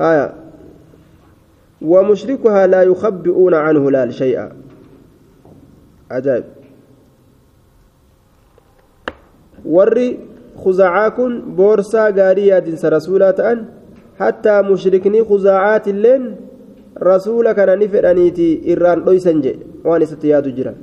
[0.00, 0.34] آية
[1.82, 4.52] ومشركها لا يخبئون عنه لا شيئا
[6.10, 6.44] عجائب
[9.64, 10.08] warri
[10.62, 13.58] khuzaacaa kun boorsaa gaarii yaadinsa rasuulaa ta'an
[14.20, 16.22] hattaa mushrikni khuzaacaatiilleen
[17.10, 20.78] rasuula kana ni fedhaniiti irraan dhoysan jedhe waan isatti yaadu jiran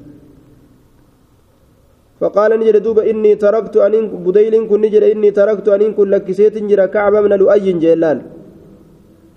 [2.21, 3.93] فقال نجد دوب إني تركت أن
[4.25, 8.19] بديل كن نجد إني تركت أن كن لكسيت جرى كعب من لؤي جلال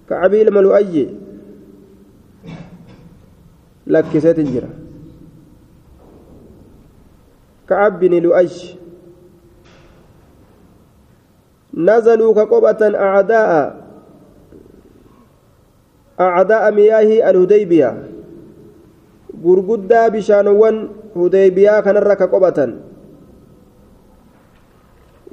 [0.09, 0.97] كعب من لؤي
[3.93, 4.80] لكسيت جرى
[7.71, 8.51] كعب بن لؤي
[11.75, 13.81] نزلوا كقبة أعداء
[16.21, 17.91] أعداء مياه الهديبية.
[19.45, 20.77] غرغدا بشانوان
[21.17, 22.59] هديبية كان ركا قبة.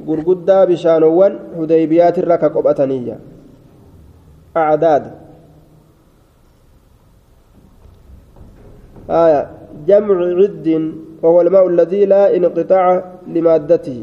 [0.06, 3.19] غرغدا بشانوان هديبية ركا قبة نية.
[4.58, 5.04] أعداد.
[9.10, 9.41] آية.
[9.88, 10.67] جمع عد
[11.23, 13.99] وهو الماء الذي لا انقطاع لمادته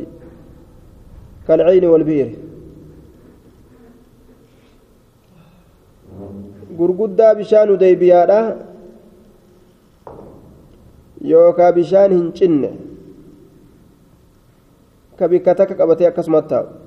[1.49, 2.29] كالعين والبير
[11.25, 12.71] yookaa bishaan hin cinne
[15.19, 16.85] ka bikka takka qabatee akkasumatti taa'u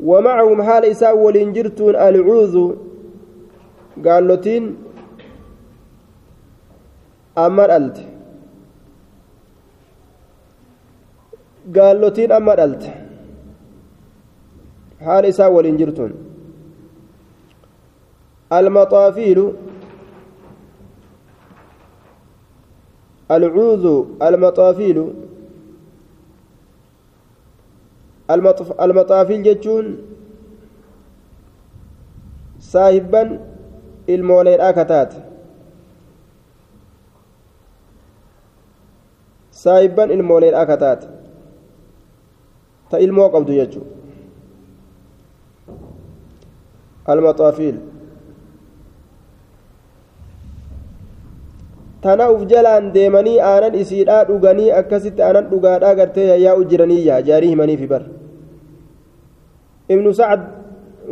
[0.00, 2.56] ومعهم حال إساء ولينجرتون العوذ
[7.40, 7.98] قالوتين أمر ألت
[11.76, 12.84] قالوتين أمر ألت
[15.00, 16.12] حال إساء ولينجرتون
[18.52, 19.52] المطافيل
[23.30, 23.84] العوذ
[24.22, 24.98] المطافيل
[28.80, 29.98] المطافيل جتون
[32.60, 33.40] صاحبا
[39.66, 41.04] المولين أكتات صاحبا المولين أكتات
[42.90, 43.84] تإلمو قبض جتون
[47.08, 47.76] المطافيل
[52.00, 57.86] tana uf jalaan deemanii aanan isiidhaa dhuganii akkasitti aanan dhugaadhaa gartee yayyaa'u jiraniyya jaarii himaniifi
[57.92, 58.02] bar
[59.94, 60.46] ibnu sacd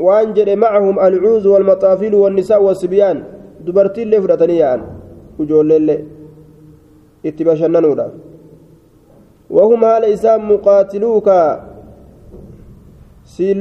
[0.07, 3.21] waan jedhe macahum alcuuzu walmaxaafilu wannisaa wasibyaan
[3.67, 4.83] dubartiillee fudhatanii yaa'an
[5.45, 6.01] ijoolleellee
[7.29, 8.13] itti bashannanuudhaaf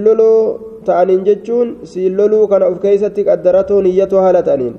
[0.05, 0.41] loloo
[0.85, 4.75] ta'aniin jechuun siin loluu kana uf keeysatti qaddaratoo niyyatoo haala ta'aniin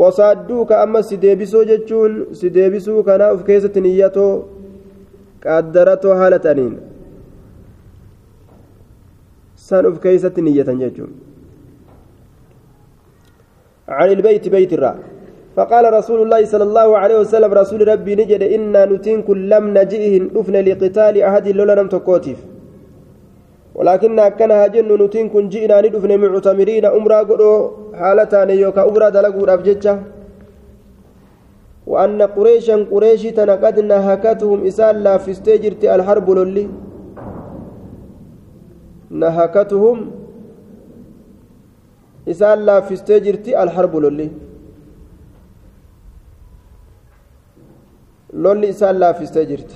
[0.00, 4.32] wasaadduuka amma si deebisoo jechuun si deebisuu kana uf keessatti niyyatoo
[5.46, 6.74] qaddaratoo haala ta'aniin
[9.66, 11.12] san uf keessatti niyyatan jechuun
[13.98, 14.92] عن البيت بيت الرا
[15.56, 19.20] فقال رسول الله صلى الله عليه وسلم رسول ربي نجد إنا نتين
[19.52, 22.38] لم نجئهن دفن لقتال أحد لولا لم تكوتف
[23.74, 27.50] ولكن أكنها جن نتين كن جئنا ندفن معتمرين أمرا قلو
[28.00, 29.94] حالتان يوكا أمرا دلقوا أفججة
[31.86, 36.66] وأن قريشا قريشي تنقد نهكتهم إسال لا في استجرت الحرب للي
[39.22, 39.96] نهكتهم
[42.30, 44.28] إسال لا في استجرت الحرب للي
[48.72, 49.70] إسال لا في استجرت.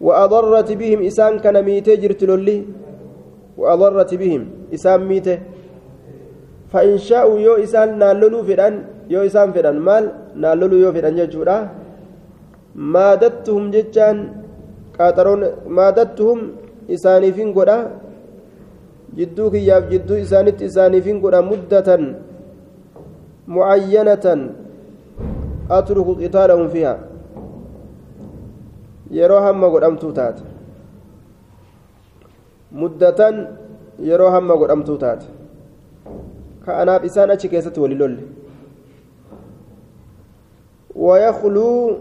[0.00, 2.58] وأضرت بهم إسان كان ميتة جرت للي
[3.60, 4.42] وأضرت بهم
[4.74, 5.38] إسان ميتة
[6.72, 8.74] فإن شاءوا يو إسان ناللو فدان
[9.12, 10.04] يو إسان فدان مال
[10.42, 11.58] ناللو يو فدان ججورا.
[12.74, 14.16] مادتهم ججان
[14.98, 15.42] قاطرون
[15.78, 16.38] مادتهم
[16.94, 17.78] إسانيفين قدا
[19.18, 19.44] جدو
[19.92, 21.88] جدو إسانت إسانيفين قدا مدة
[23.56, 24.26] معينة
[25.70, 26.98] أترك قتالهم فيها.
[29.12, 30.42] hamma godhamtuu taate
[32.72, 33.46] muddatan
[34.00, 35.26] yeroo hamma godhamtuu taate
[36.66, 38.18] كأناب إسان أتش كيست وللول
[40.94, 41.98] ويخلو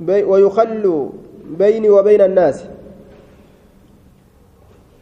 [0.00, 1.12] بي ويخلو
[1.58, 2.64] بيني وبين الناس.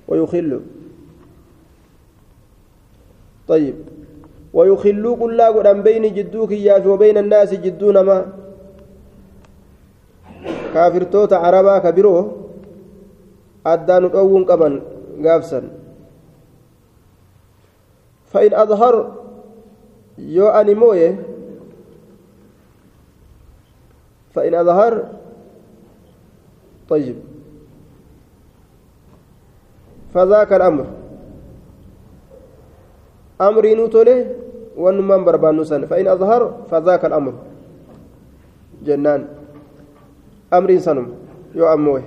[0.09, 0.61] ويخل
[3.49, 3.75] طيب.
[4.57, 8.19] ويخلو كل قدام بين جدوك يا وبين الناس جدون ما
[10.77, 12.23] arabaa ka biroo
[13.65, 14.75] addaanu dhoowwuun qaban
[15.25, 15.65] gaafsan
[18.33, 18.97] fa'in adhar
[20.37, 21.09] yoo ani mooye
[24.35, 24.95] fa'in adhar
[26.87, 27.19] طيب
[30.15, 30.87] فذاك الأمر
[33.43, 34.46] أمري نوتله
[34.77, 37.35] ونمان بربان نسان فإن أظهر فذاك الأمر
[38.85, 39.23] جنان
[41.57, 42.01] yoo ammoo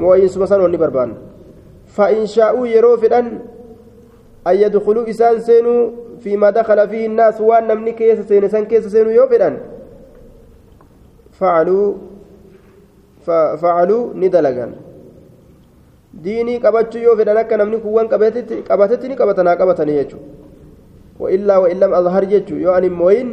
[0.00, 1.16] moo'insuma san wanni barbaanna
[1.96, 3.30] fa'in shaa'uu yeroo fedhan
[4.50, 5.80] an yadkuluu isaan seenuu
[6.22, 9.58] fiimaa dakala fiihi innaas waan namni keessa seene san keessa seenuu yoo fedhan
[11.40, 11.88] facaluu
[13.26, 14.76] facaluu ni dalagan
[16.26, 20.41] diinii qabachuu yoo fedhan akka namni kuwwan qabatetti ni qabatanaa qabatanii jechuudha
[21.22, 23.28] وإلا وإن لم أظهر جيتشو يو أن موين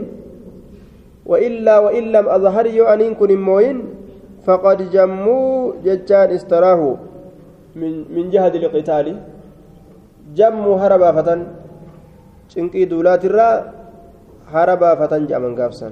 [1.25, 3.77] وإلا وإن لم أظهر يو أن كن موين
[4.45, 6.81] فقد جموا جتان استراه.
[7.75, 9.07] من من جهة القتال
[10.35, 11.39] جموا هربا فتن
[12.49, 13.49] شنقي دولات الرا
[14.53, 15.89] هربا فتن جامن قابسا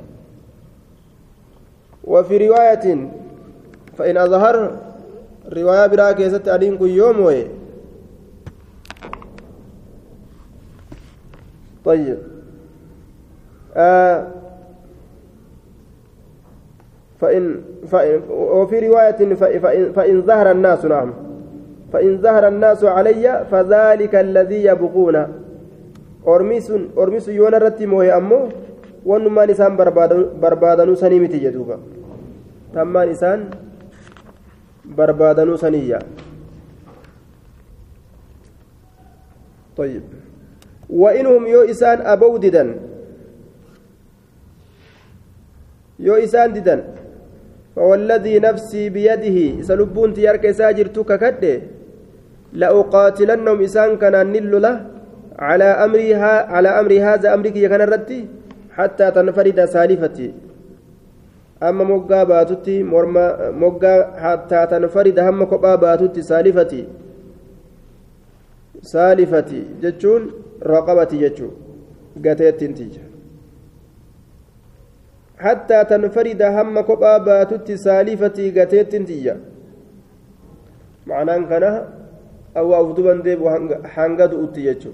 [2.03, 2.86] وفي رواية
[3.97, 4.55] فإن أظهر
[5.53, 7.57] رواية براك يست أدين يوم وي.
[11.88, 12.17] طيب.
[13.76, 14.28] آه
[17.19, 21.13] فإن, فإن وفي رواية فإن, فإن ظهر الناس نعم.
[21.93, 25.17] فإن ظهر الناس علي فذلك الذي يبغون.
[26.28, 28.50] أرميس أرميس يون رتي موهي أمو
[29.06, 29.78] وانما نسان
[30.41, 31.80] بربادنو سنيمتي جدوبا.
[32.73, 33.50] تما نسان
[34.86, 36.00] بربادنو سنية
[39.78, 40.26] طيب.
[40.89, 42.69] وإنهم يو إسان أبو ددن
[46.00, 46.15] يو
[46.56, 46.82] ددن
[47.76, 49.62] فوالذي نفسي بيده.
[49.62, 51.43] سلبون تيارك ساجر تككد
[52.54, 54.76] لأقاتلنهم إسان كان نل له.
[55.39, 58.19] على أمرها على أمر هذا أمرك يكن الرتي
[58.71, 60.34] حتى تنفرد سالفتي.
[61.63, 63.26] أما مقا باتتي مرمى
[63.62, 66.82] مقا حتى تنفرد هم كبا باتتي سالفتي.
[68.82, 69.62] سالفتي.
[69.82, 70.21] جتشون
[70.63, 71.52] رقبتي جتشون
[72.26, 73.02] قتيت تنتيجه
[75.38, 79.36] حتى تنفرد هم كبا باتت سالفتي قتيت تيجا
[81.08, 81.65] معناه كان
[82.58, 83.41] أو أفضبا ديب
[83.86, 84.91] حنقد أتيجو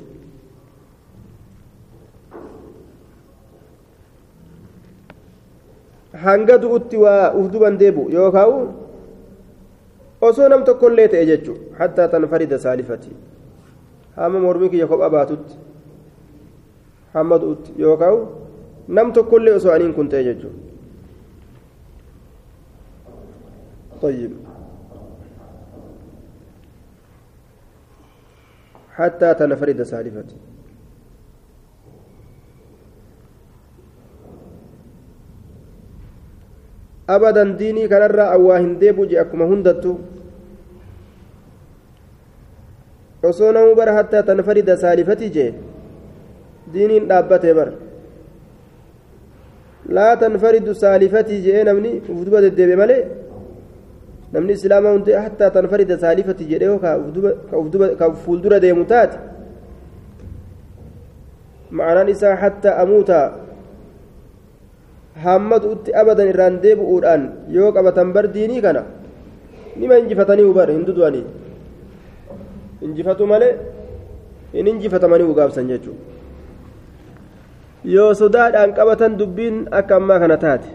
[6.23, 8.67] hangadu utti waa ufduban deebu yookaan
[10.21, 13.09] osoo nam tokkollee ta'e jechuudha hattaa tan farida saalifati
[14.15, 15.55] hamma mormii kiyya kophaa baatutti
[17.13, 18.19] hammadu utti yookaan
[18.87, 20.63] nam tokkollee osoo aniin kun ta'e jechuudha
[24.03, 24.31] طيب
[28.95, 30.35] حتى تنفرد سالفتي
[37.09, 39.93] أبدا ديني كان الرا أواهن ديبو جي أكما هندتو
[43.29, 45.51] osoo namuu bara hattaa tanfarida saalifati jee
[46.73, 47.73] diiniin dhaabbate bara
[49.95, 53.01] laa tanfaridu saalifatii jedhee namni ufduba deddeebe malee
[54.33, 56.77] namni islaamaa hundi hattaa tanfarida saalifatii jedhee
[58.01, 59.17] ka fuuldura deemu taate
[61.77, 63.25] ma'anaan isaa hattaa amuutaa
[65.25, 67.23] hammatu utti abadan irraan deebi'uudhaan
[67.55, 68.83] yoo qabatan bar diinii kana
[69.79, 71.25] nima injifatanii hubar hin dudu'anii
[72.88, 73.52] injifatu malee
[74.52, 76.02] hin injifatamanii ugaabsan jechuudha
[77.96, 80.70] yoo sodaadhaan qabatan dubbiin akka ammaa kana taate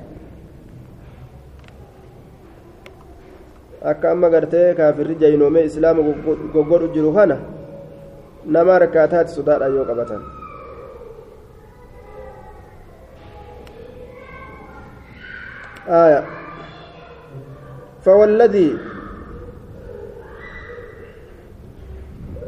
[3.93, 6.01] akka amma gartee kaafirri jaynoomee islaama
[6.53, 7.37] goggodhu jiru kana
[8.45, 10.23] nama harkaa taate sodaadhaan yoo qabatan
[15.87, 16.23] آية
[18.05, 18.77] فوالذي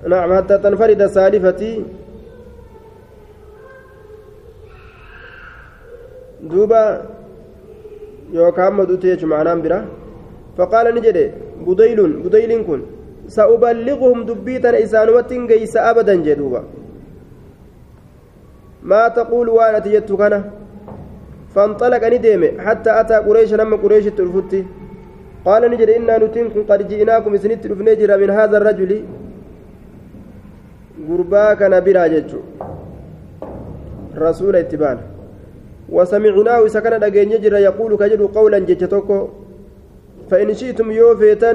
[0.09, 1.85] نعم حتى تنفرد سالفتي.
[6.43, 7.03] دوبا
[8.33, 9.79] يوكام مدوتيج معنام برا.
[10.57, 11.19] فقال نجد
[11.67, 12.83] بديل بديل كن.
[13.31, 16.65] سأبلغهم دبيتا إسانوة جيس أبدا جدوبا
[18.83, 20.51] ما تقول وأنا تجدت كان؟
[21.55, 24.61] فانطلق نديم حتى أتى قريش لما قريش تلفتي
[25.47, 28.93] قال نجد إنا نتنكم قد جئناكم سنت من هذا الرجل.
[31.09, 32.41] غرباك نبرا ججو
[34.25, 34.99] رسول اتبان
[35.97, 39.19] وسمعناه سكن دغين يجر يقول كجد قولا ججتوكو
[40.31, 41.53] فإن شئتم يوفيتا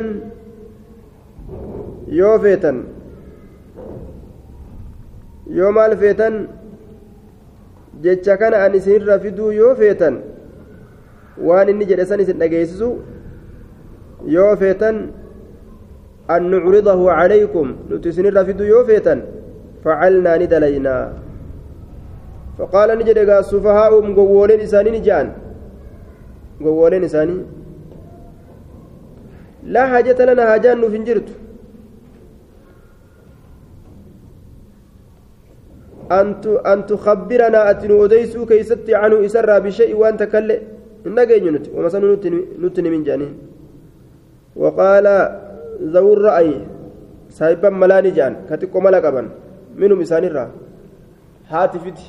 [2.20, 2.72] يوفيتا
[5.60, 6.30] يوم الفيتا
[8.04, 10.16] jecha kana an isinirra fiduu yoo feetan
[11.48, 12.90] waan inni jedhe san isin dhageessisu
[14.36, 14.98] yoo feetan
[16.36, 19.22] an nucridahu calaykum nuti isinirra fiduu yoo feetan
[20.40, 21.08] ni dalaynaa
[22.56, 25.28] فقال نجد قال سفهاؤهم قوولين إساني نجان.
[26.64, 27.38] قوولين إساني.
[29.76, 31.30] لا حاجة لنا هاجان نفنجرت
[36.72, 40.58] أن تخبرنا أتن أديسو كيست عنه إسرى بشيء وأنت كله
[41.06, 42.08] نجي نت ومثلا
[42.64, 43.34] نتني من جانين.
[44.56, 45.06] وقال
[45.94, 46.52] ذو الرأي
[47.38, 49.24] سايبا ملاني جان كتكو ملقبا
[49.76, 50.52] منهم إسانيرا
[51.50, 52.08] هاتفدي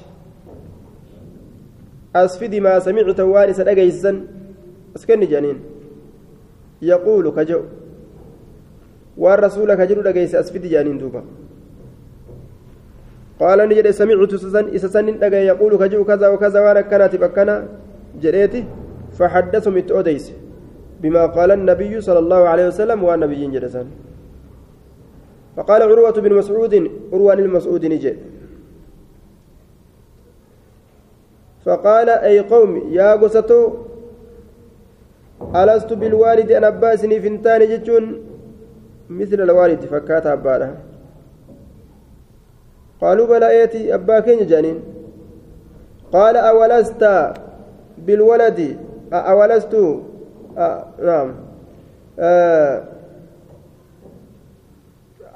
[2.17, 4.13] أسفدي ما سمعت وارثا أجيسا
[4.97, 5.59] أسكني جانين
[6.83, 7.61] يقول كجو.
[9.17, 11.23] والرسول كجر أجيس أسفدي جانين دوبا.
[13.41, 14.33] قال نجد سمعت
[14.77, 17.57] إسسن دقا يقول كجو كذا وكذا وأنا كانت بكنا.
[18.23, 18.65] جريتي.
[19.17, 20.33] فحدثهم التؤديس
[21.01, 23.87] بما قال النبي صلى الله عليه وسلم والنبي جلسان
[25.57, 28.15] فقال عروة بن مسعود عروة المسعود نجي.
[31.65, 33.73] فقال أي قوم يا قسطو
[35.57, 38.05] ألست بالوالد أن أباسني فنتان جتون
[39.11, 40.77] مثل الوالد فكات أبانا
[43.01, 44.81] قالوا بلى إيتي أبا كين جانين.
[46.13, 47.33] قال أولست
[47.99, 48.77] بالولد؟
[49.13, 49.75] أولست؟
[50.59, 51.35] آه نعم.
[52.19, 52.96] آه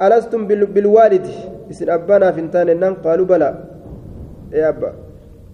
[0.02, 1.26] ألستم بالوالد؟
[1.70, 3.50] اسم أبانا فنتان النام قالوا بلى.
[4.52, 4.90] يا أبا؟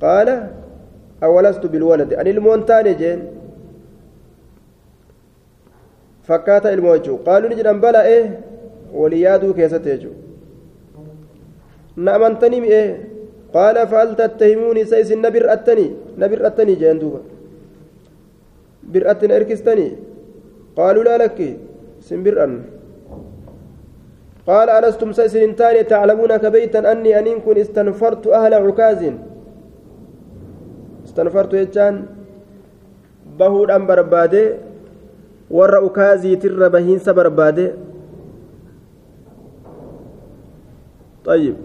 [0.03, 0.29] قال
[1.23, 2.15] أولست بالولد.
[2.15, 3.21] أن المونتان جين.
[6.23, 8.41] فكات الموجو قالوا نجد بلى إيه؟
[8.95, 10.11] وليادو كيستيجو
[11.97, 12.91] نأمنتني إيه؟
[13.55, 15.87] قال فهل تتهموني سيس نبر أتني؟
[16.19, 17.21] نبر أتني جان دوبا.
[18.83, 19.89] بر أتني أركستني.
[20.77, 21.39] قالوا لا لك
[22.01, 22.76] سنبر أن.
[24.47, 29.01] قال ألستم سيس تاني تعلمون كبيتا أني أن كن استنفرت أهل عكاز.
[31.05, 31.95] استنفرت يجان
[33.39, 34.45] بهود أم بربادي
[35.51, 37.67] ور عكازي تر بهين سبربادي
[41.25, 41.57] طيب.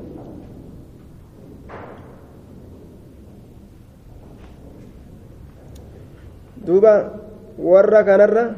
[6.61, 7.17] duuba
[7.57, 8.53] warra kanarra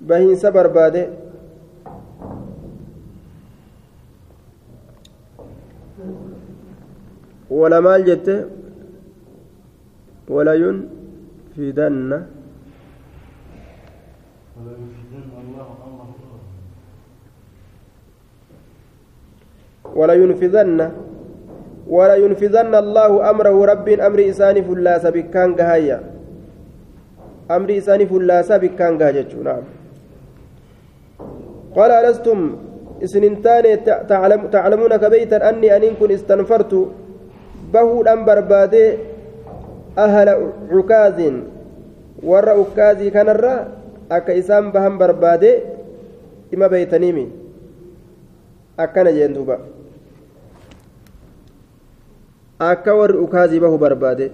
[0.00, 1.25] bahiinsa barbaade
[7.50, 8.34] wala maal jette
[10.28, 12.18] wala yunfidanna
[19.96, 20.80] ولا ينفذن
[21.88, 25.56] ولا ينفذن الله أمره رب أمر إساني فلا سبكان
[27.48, 29.64] amri isaanii fullaasaa bikkaan gaha jechuu naam
[31.76, 32.40] قال ألستم
[33.04, 33.64] إسننتان
[34.52, 36.72] تعلمون كبيتا أني أن كن استنفرت
[37.72, 38.86] بهود أم بربادي
[39.98, 40.28] أهل
[40.70, 41.18] عكاز
[42.22, 43.56] ور عكازي كان الرا
[44.10, 45.52] أكا إسام بهم بربادي
[46.54, 47.26] إما بيتنيمي
[48.78, 49.56] أكنا جندوبا
[52.60, 54.28] أكا ور عكازي به بربادي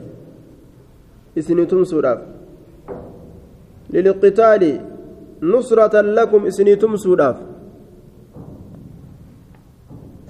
[1.39, 2.20] إسنتم سوراف
[3.91, 4.62] للقتال
[5.43, 7.37] نصرة لكم إسنيتم سوداف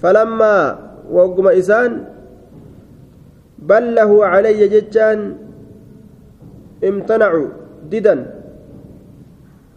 [0.02, 0.54] فلما
[1.10, 1.48] وقم
[3.62, 5.18] إسان بله علي جتان
[6.84, 7.48] امتنعوا
[7.90, 8.16] ددا.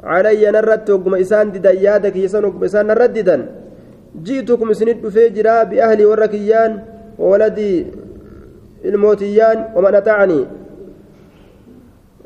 [0.04, 3.12] علي نرت وقم إسان ددا يادك يسان وقم إسان نرت
[4.26, 6.72] جئتكم سند فيجرا بأهلي وركيان
[7.20, 7.86] وولدي
[8.86, 10.42] الموتيان ومن أتعني.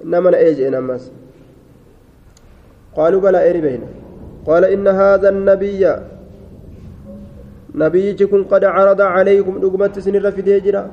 [0.05, 1.11] نمن إيجي نمس
[2.95, 3.81] قالوا بلى إيري بين
[4.47, 5.83] قال إن هذا النبي
[7.75, 10.83] نبيكم قد عرض عليكم نقمت سنر في ديجرا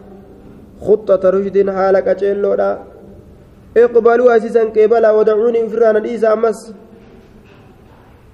[0.80, 2.70] خطة رشد حالك أجلودا
[3.76, 6.60] اقبلوا أسيسا كيبلا ودعوني فرانا إيسا أمس.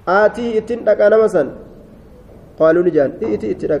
[0.07, 1.49] آتي إتن أنا مثلا
[2.59, 3.79] قالوا نجان إتي إتي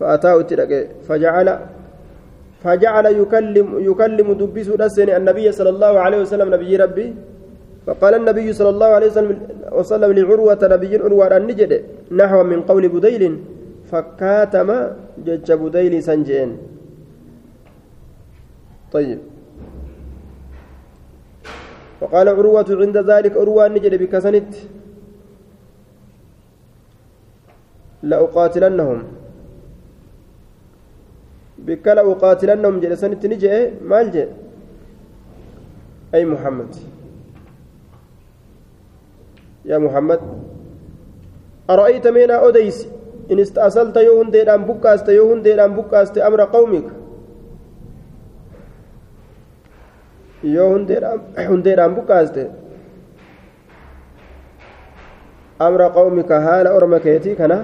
[0.00, 1.48] فأتاه تلقى فجعل
[2.64, 7.08] فجعل يكلم يكلم دبس رسن النبي صلى الله عليه وسلم نبي ربي.
[7.86, 9.38] فقال النبي صلى الله عليه وسلم
[9.72, 11.72] وسلم لعروة نبي عروة النجد
[12.20, 13.22] نحو من قول بديل
[13.90, 14.68] فكاتم
[15.26, 16.50] جج بديل سنجين
[18.92, 19.18] طيب.
[22.00, 24.54] وقال عروة عند ذلك عروة النجد بكسنت
[28.02, 29.02] لأقاتلنهم.
[31.58, 34.26] بك لأقاتلنهم جلسنت نجي مال جي
[36.14, 36.74] أي محمد.
[39.64, 40.20] يا محمد
[41.70, 42.86] أرأيت منا أوديس؟
[43.30, 47.01] إن استأصلت يوهن ديران بكاست يوهن ديران بكاست أمر قومك.
[50.42, 50.68] Yoo
[51.48, 52.42] hundeedhaan buqqaaste
[55.58, 57.58] amra qawmika haala orma keetii kana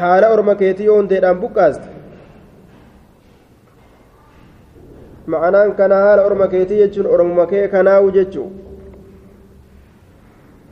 [0.00, 1.88] haala orma keetii yoo hundeedhaan buqqaaste
[5.26, 8.50] ma'anaan kana haala orma keetii jechuun ormuma kee kanaawu jechuu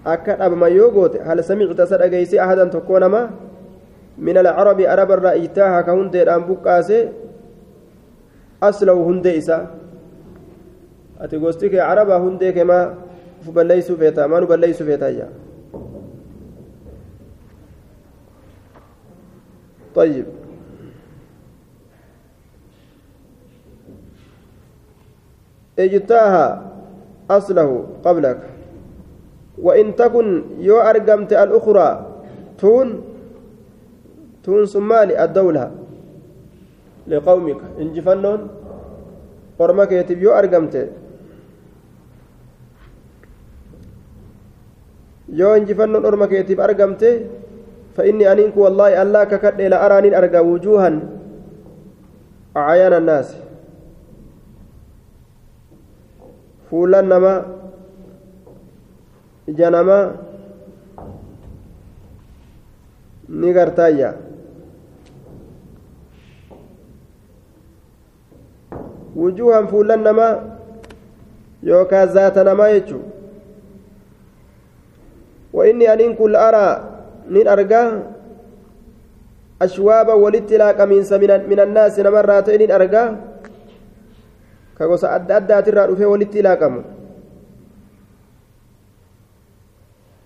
[0.04, 3.22] akka dhabama yoo goote hal samicta sa dhageeyse ahadan tokkoo nama
[4.18, 6.98] min alcarabi arabarraa ijtaaha ka hundeedhaan buqqaase
[11.44, 12.84] gosti kee carabaa hundee kee maa
[13.40, 15.32] uf balleeysuu feetaa maa nu balleeysuu feetaa yaa
[19.94, 20.26] طيب
[25.78, 26.46] اجتاها
[27.30, 28.40] أصله قبلك
[29.58, 31.88] وإن تكن يو أرقمت الأخرى
[32.58, 32.88] تون
[34.44, 35.70] تون سمالي الدولة
[37.06, 37.60] لقومك.
[37.80, 38.40] انجفنون
[39.62, 40.90] orma keetiif yoo argamte
[45.40, 47.10] yoo injifannoon orma keetiif argamte
[47.92, 50.90] فإني أنينك والله الله ككد إلى أراني أرجى وجوها
[52.56, 53.36] أعيان الناس.
[56.72, 57.34] فولا نما
[59.48, 60.00] جنما
[63.28, 64.10] نغرتايا
[69.16, 70.34] wujuuhan fuullan namaa
[71.62, 73.12] yookaan zaata namaa jechuun.
[75.52, 76.68] وإني أنين كل أرى
[77.28, 77.92] نين أرجع
[79.62, 81.02] أشوابا ولتلاك من
[81.48, 83.12] من الناس نمرات نين أرجع
[84.78, 86.62] كقصة أدى أدى ترى في ولتلاك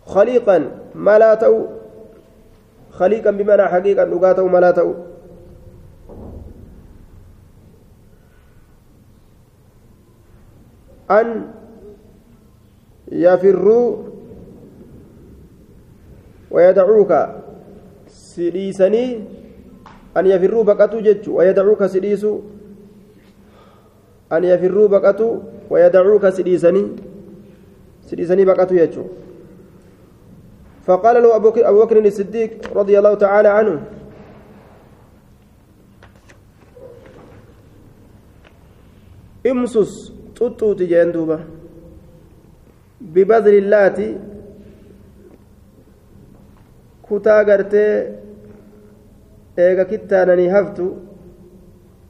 [0.07, 0.59] خليقا
[0.95, 1.67] ما لا تو
[2.95, 4.95] خليقا بمعنى حقيقة نقاته ما لا تو
[11.11, 11.53] أن
[13.13, 14.03] يفروا
[16.51, 17.13] ويدعوك.
[18.09, 19.25] سديسني
[20.17, 22.39] أن يفروا بقتوا جج ويدعوك سديسوا
[24.33, 25.35] أن يفروا بقتوا
[25.71, 26.85] ويدعوك سديسني.
[28.07, 29.05] سديسني بقتوا يجو
[30.87, 33.83] فقال له أبو بكر الصديق رضي الله تعالى عنه
[39.47, 41.39] امسس xuxxuuti jeen duuba
[43.15, 44.09] bibadrillaati
[47.07, 47.93] kutaa gartee
[49.65, 50.87] eega kittaananii haftu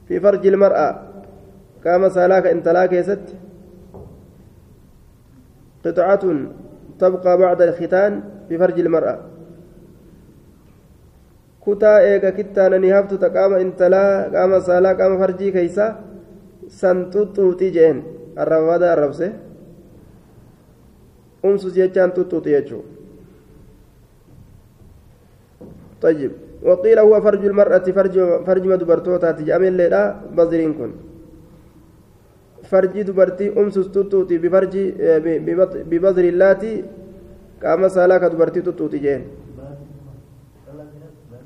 [0.07, 0.87] fi farji ilmar'a
[1.83, 3.47] qaama saalaa ka intalaa keessatti
[5.87, 6.23] قطعة
[6.99, 8.13] تبقى بعد الختان
[8.49, 9.17] في فرج المرأة
[11.65, 14.03] كتا إيغا كتانا نهفتو تقام انتلا
[14.35, 15.85] قام سالا قام فرجي كيسا
[16.79, 17.97] سنتوتوتي جين
[18.37, 19.27] arrabada arrabse.
[21.43, 22.83] Umsus jechaan tuttuuti jechuu
[26.01, 26.31] طيب
[26.63, 28.15] وقيل هو فرج المرأة فرج
[28.45, 30.91] فرج دبرتوتات جامل ليلا بزرين كن
[32.69, 34.73] فرج دبرتي أمسس تطوتي بفرج
[35.89, 36.83] ببذر اللاتي
[37.63, 39.21] قام سالاك دبرتي تطوتي جين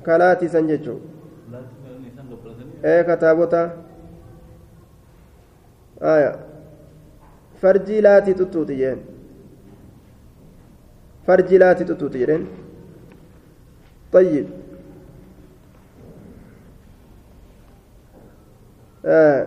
[0.06, 0.96] كلاتي سنججو
[2.84, 3.62] إيه كتابوتا
[6.02, 6.51] آية
[7.62, 8.98] farjii laatii tuttuuti jeen.
[11.26, 12.46] Farjii laatii tuttuuti jedheen.
[14.12, 14.46] طيب
[19.04, 19.46] آه.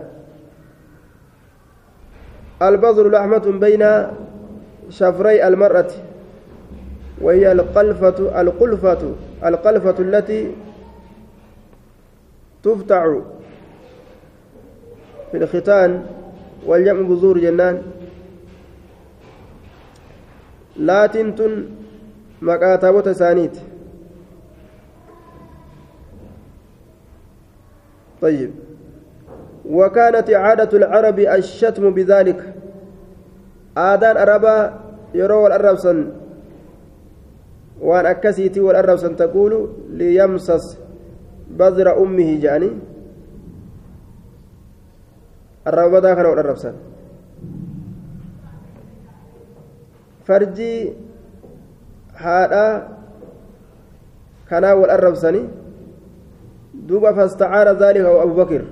[2.62, 3.84] البذر لحمة بين
[4.90, 5.90] شفري المرأة
[7.20, 9.14] وهي القلفة القلفة
[9.44, 10.54] القلفة التي
[12.62, 13.18] تفتع
[15.30, 16.06] في الختان
[16.66, 17.82] والجمع بذور جنان
[20.78, 21.78] laatiin tun
[22.40, 23.76] maqaa taabota isaaniiti.
[28.22, 28.50] طيب.
[29.70, 32.40] وكانت عادة العرب الشتم بذلك.
[33.76, 34.56] آذان أربا
[35.14, 35.76] يروى والأرب
[37.80, 39.52] وأن أكسيتي والأربسا تقول
[39.90, 40.78] ليمسس
[41.50, 42.70] بذر أمه جاني.
[45.66, 46.56] الرب داخل والأرب
[50.26, 50.92] فرجي
[52.14, 52.88] هذا
[54.50, 55.42] كان والأربسني
[56.74, 58.62] دوبا فاستعار ذلك أبو بكر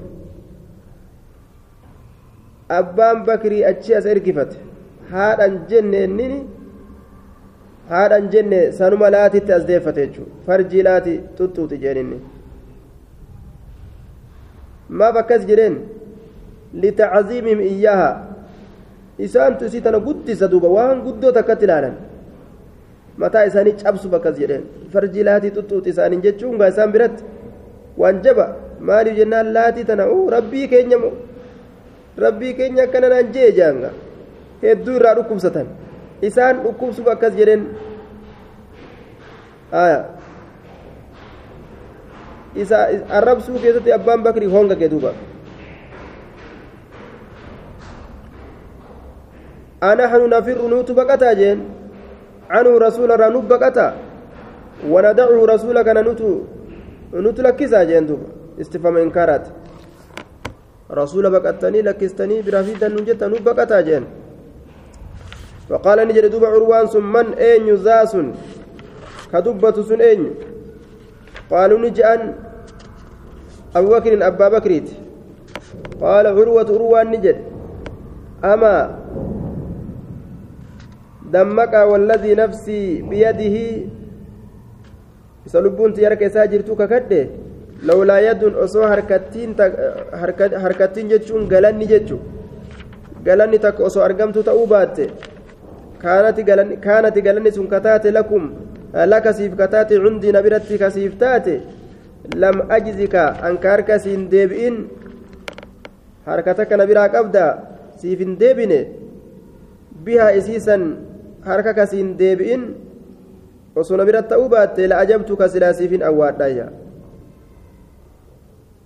[2.71, 4.53] أبان بكري إركفت
[5.13, 6.39] haadhan jenne innini
[7.91, 12.19] haadhan jenne sanuma laatitti as deeffate jechuudha farjii laati xuxxuuti jeeninni
[15.01, 15.77] maaf akkas jedheen
[16.83, 18.11] litacaziimihim iyyaha
[19.19, 21.95] isaantu isii tana guddisa duuba waan guddoo takkatti ilaalan.
[23.17, 24.65] Mataa isaanii cabsuuf akkas jedheen.
[24.93, 27.25] Farjii laatii xuxxuuti isaaniin jechuun gaa isaan biratti
[27.99, 28.47] waan jaba.
[28.81, 30.05] Maaliif jennaan laatii tana?
[30.37, 30.99] Rabbii keenya
[32.19, 33.91] rabbii keenya akkana naan jee jaanga.
[34.63, 35.67] Hedduu irraa dhukkubsatan.
[36.23, 37.63] Isaan dhukkubsuuf akkas jedheen.
[43.11, 45.13] Arrabsuu keessatti abbaan bakrii honga kee duuba
[49.91, 51.59] أنحن نفر نوت بقتا جين.
[52.51, 53.87] عنه رسول رانوب بقتا.
[54.93, 56.21] وندعه رسولك نوت
[57.25, 58.29] نوت لكسا جين دوبا
[58.61, 59.45] استفهام إنكارات.
[60.91, 64.05] رسول بقتني لكستني برافيدا نجت نوب بقتا جين.
[65.69, 68.13] فقال نجد دوب عروان ثم من أين ذاس
[69.33, 70.23] كدبة سن أين؟
[71.51, 72.21] قالوا نجأن
[73.77, 74.89] أبو بكر أبا بكريت.
[76.01, 77.39] قال عروة عروان نجد.
[78.45, 78.75] أما
[81.35, 83.57] دمك والذي نفسي بيده.
[85.53, 87.23] سلبون تيارك ساجرتو ككده
[87.87, 89.51] لولا يد أصو حركتين
[90.63, 92.19] حركتين جتشون غلاني جتشو.
[93.27, 94.97] غلاني تك أصو أرقمتو تأوبات.
[96.03, 98.45] كانت غلاني كانت غلاني سن كتات لكم.
[98.95, 101.61] لك سيف كتات عندي نبرتي كسيف تاتي
[102.43, 103.15] لم أجزك
[103.49, 104.77] أنكارك سين ديبئن
[106.27, 107.47] حركتك نبرا قبدا
[108.01, 108.73] سيف ديبئن
[110.05, 110.77] بها إسيسا
[111.45, 112.63] harka kasiin deebi'in
[113.77, 116.67] osoo na biratti ta'uu baatte la'ajabtuka silaa siifin awwaadhaayya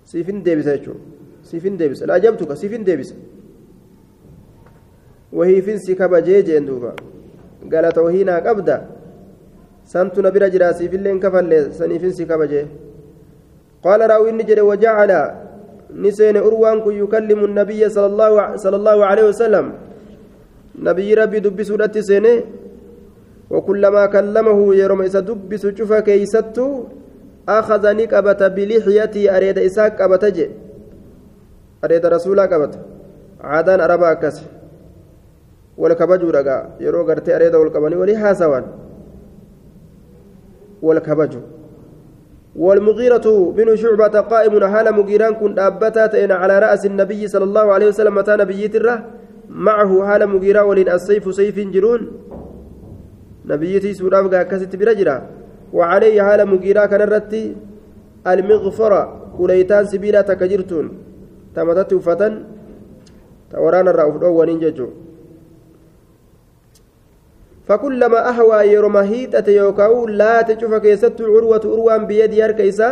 [0.04, 1.00] siifin deebisa jechuudha
[1.50, 3.14] siifin deebisa la'ajabtuka siifin deebisa
[5.32, 6.94] wahiifin si kabajee jeen duuba
[7.68, 8.76] galata wahii naa qabda
[9.84, 12.64] santu na bira jira siifillee hin kafallee saniifin si kabajee
[13.82, 15.20] qaala raawwinni jedhe wajacala
[15.94, 19.72] ni seene urwaan kun yukallimu nabiyya sala allahu aleyhi wasalam
[20.86, 22.34] نبي ربي دبسو دتي سيني
[23.50, 26.84] وكلما كلمه يرم إسا دبسو شوفا كيستو
[27.48, 30.46] أخذني قبت بلحيتي أريد إساك قبت جي.
[31.84, 32.74] أريد رسولا قبت.
[33.40, 34.36] عادان أربا أكس
[35.78, 36.58] والكبجو رقا.
[36.80, 38.64] يرو قرتي أريد والكبني ولي حاسوان
[40.82, 41.40] والكبجو.
[42.56, 43.26] والمغيرة
[43.56, 48.36] بن شعبة قائم حال مغيران كن أبتات على رأس النبي صلى الله عليه وسلم متى
[48.36, 48.96] نبيت الره
[49.48, 52.02] معه حال مغيرة ولين السيف سيف جرون
[53.46, 55.16] نبيتي سوراف كاسيت برجرة.
[55.72, 57.56] وعليه حال مغيرة كان الرتي
[58.26, 59.02] المغفرة.
[59.38, 60.86] وليتان سبيلا تكجرتون.
[61.54, 62.32] تمتت فتن
[63.50, 64.88] تورانا الرأوف وننججو
[67.68, 69.48] فكلما أهوى يرمى هيتة
[70.20, 72.90] لا تشوف كيست عروة أروان بيد هركيسا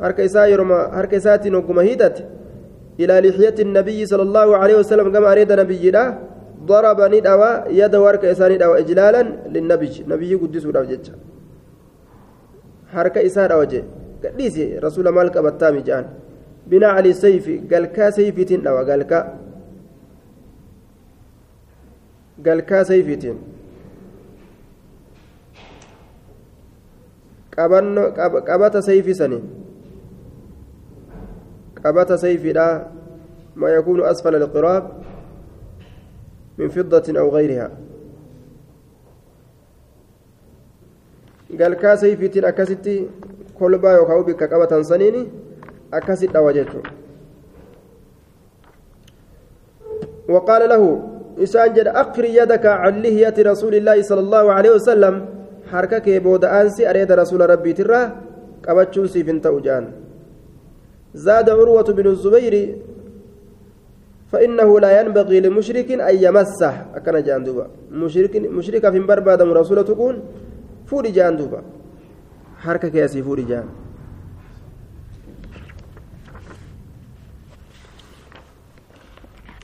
[0.00, 1.78] هركيسا يرمى هركيسات نقم
[3.00, 5.84] إلى لحية النبي صلى الله عليه وسلم كما أريد نبي
[6.70, 9.22] ضرب ندوى يد ورك إسان ندوى إجلالا
[9.54, 11.06] للنبي نبي قدس ودوجج
[12.92, 13.82] حركة إسان أوجه
[14.24, 16.04] قديسي رسول مالك أبتامي جان.
[16.66, 19.18] بناء على السيف قال كا سيف تندوى قال كا
[22.46, 23.36] قال كا سيف تن
[27.58, 29.14] qabata sayfi
[31.82, 32.98] qabata sayfiidha
[33.58, 34.84] ما يكون أسفل القراب
[36.58, 37.70] من فضة أو غيرها.
[41.60, 43.08] قال كاسي في تين أكاسيتي
[43.58, 45.26] كل با يوكاو بك قبة سنيني
[45.94, 46.82] أكاسيت أوجدته
[50.28, 50.82] وقال له
[51.42, 55.14] إسان جد أقري يدك عن لهية رسول الله صلى الله عليه وسلم
[55.72, 58.12] حركك بود أنسي أريد رسول ربي ترى
[58.68, 60.07] قبتشو سيفن توجان
[61.14, 62.76] زاد عروة بن الزبير
[64.32, 66.74] فإنه لا ينبغي لمشرك أن يمسه.
[66.94, 70.20] أكن جاندوبا مشرك مشرك في بربادم رسول تكون
[70.86, 71.62] فوري جاندوبا
[72.58, 73.64] حركة كياسي فوري جان.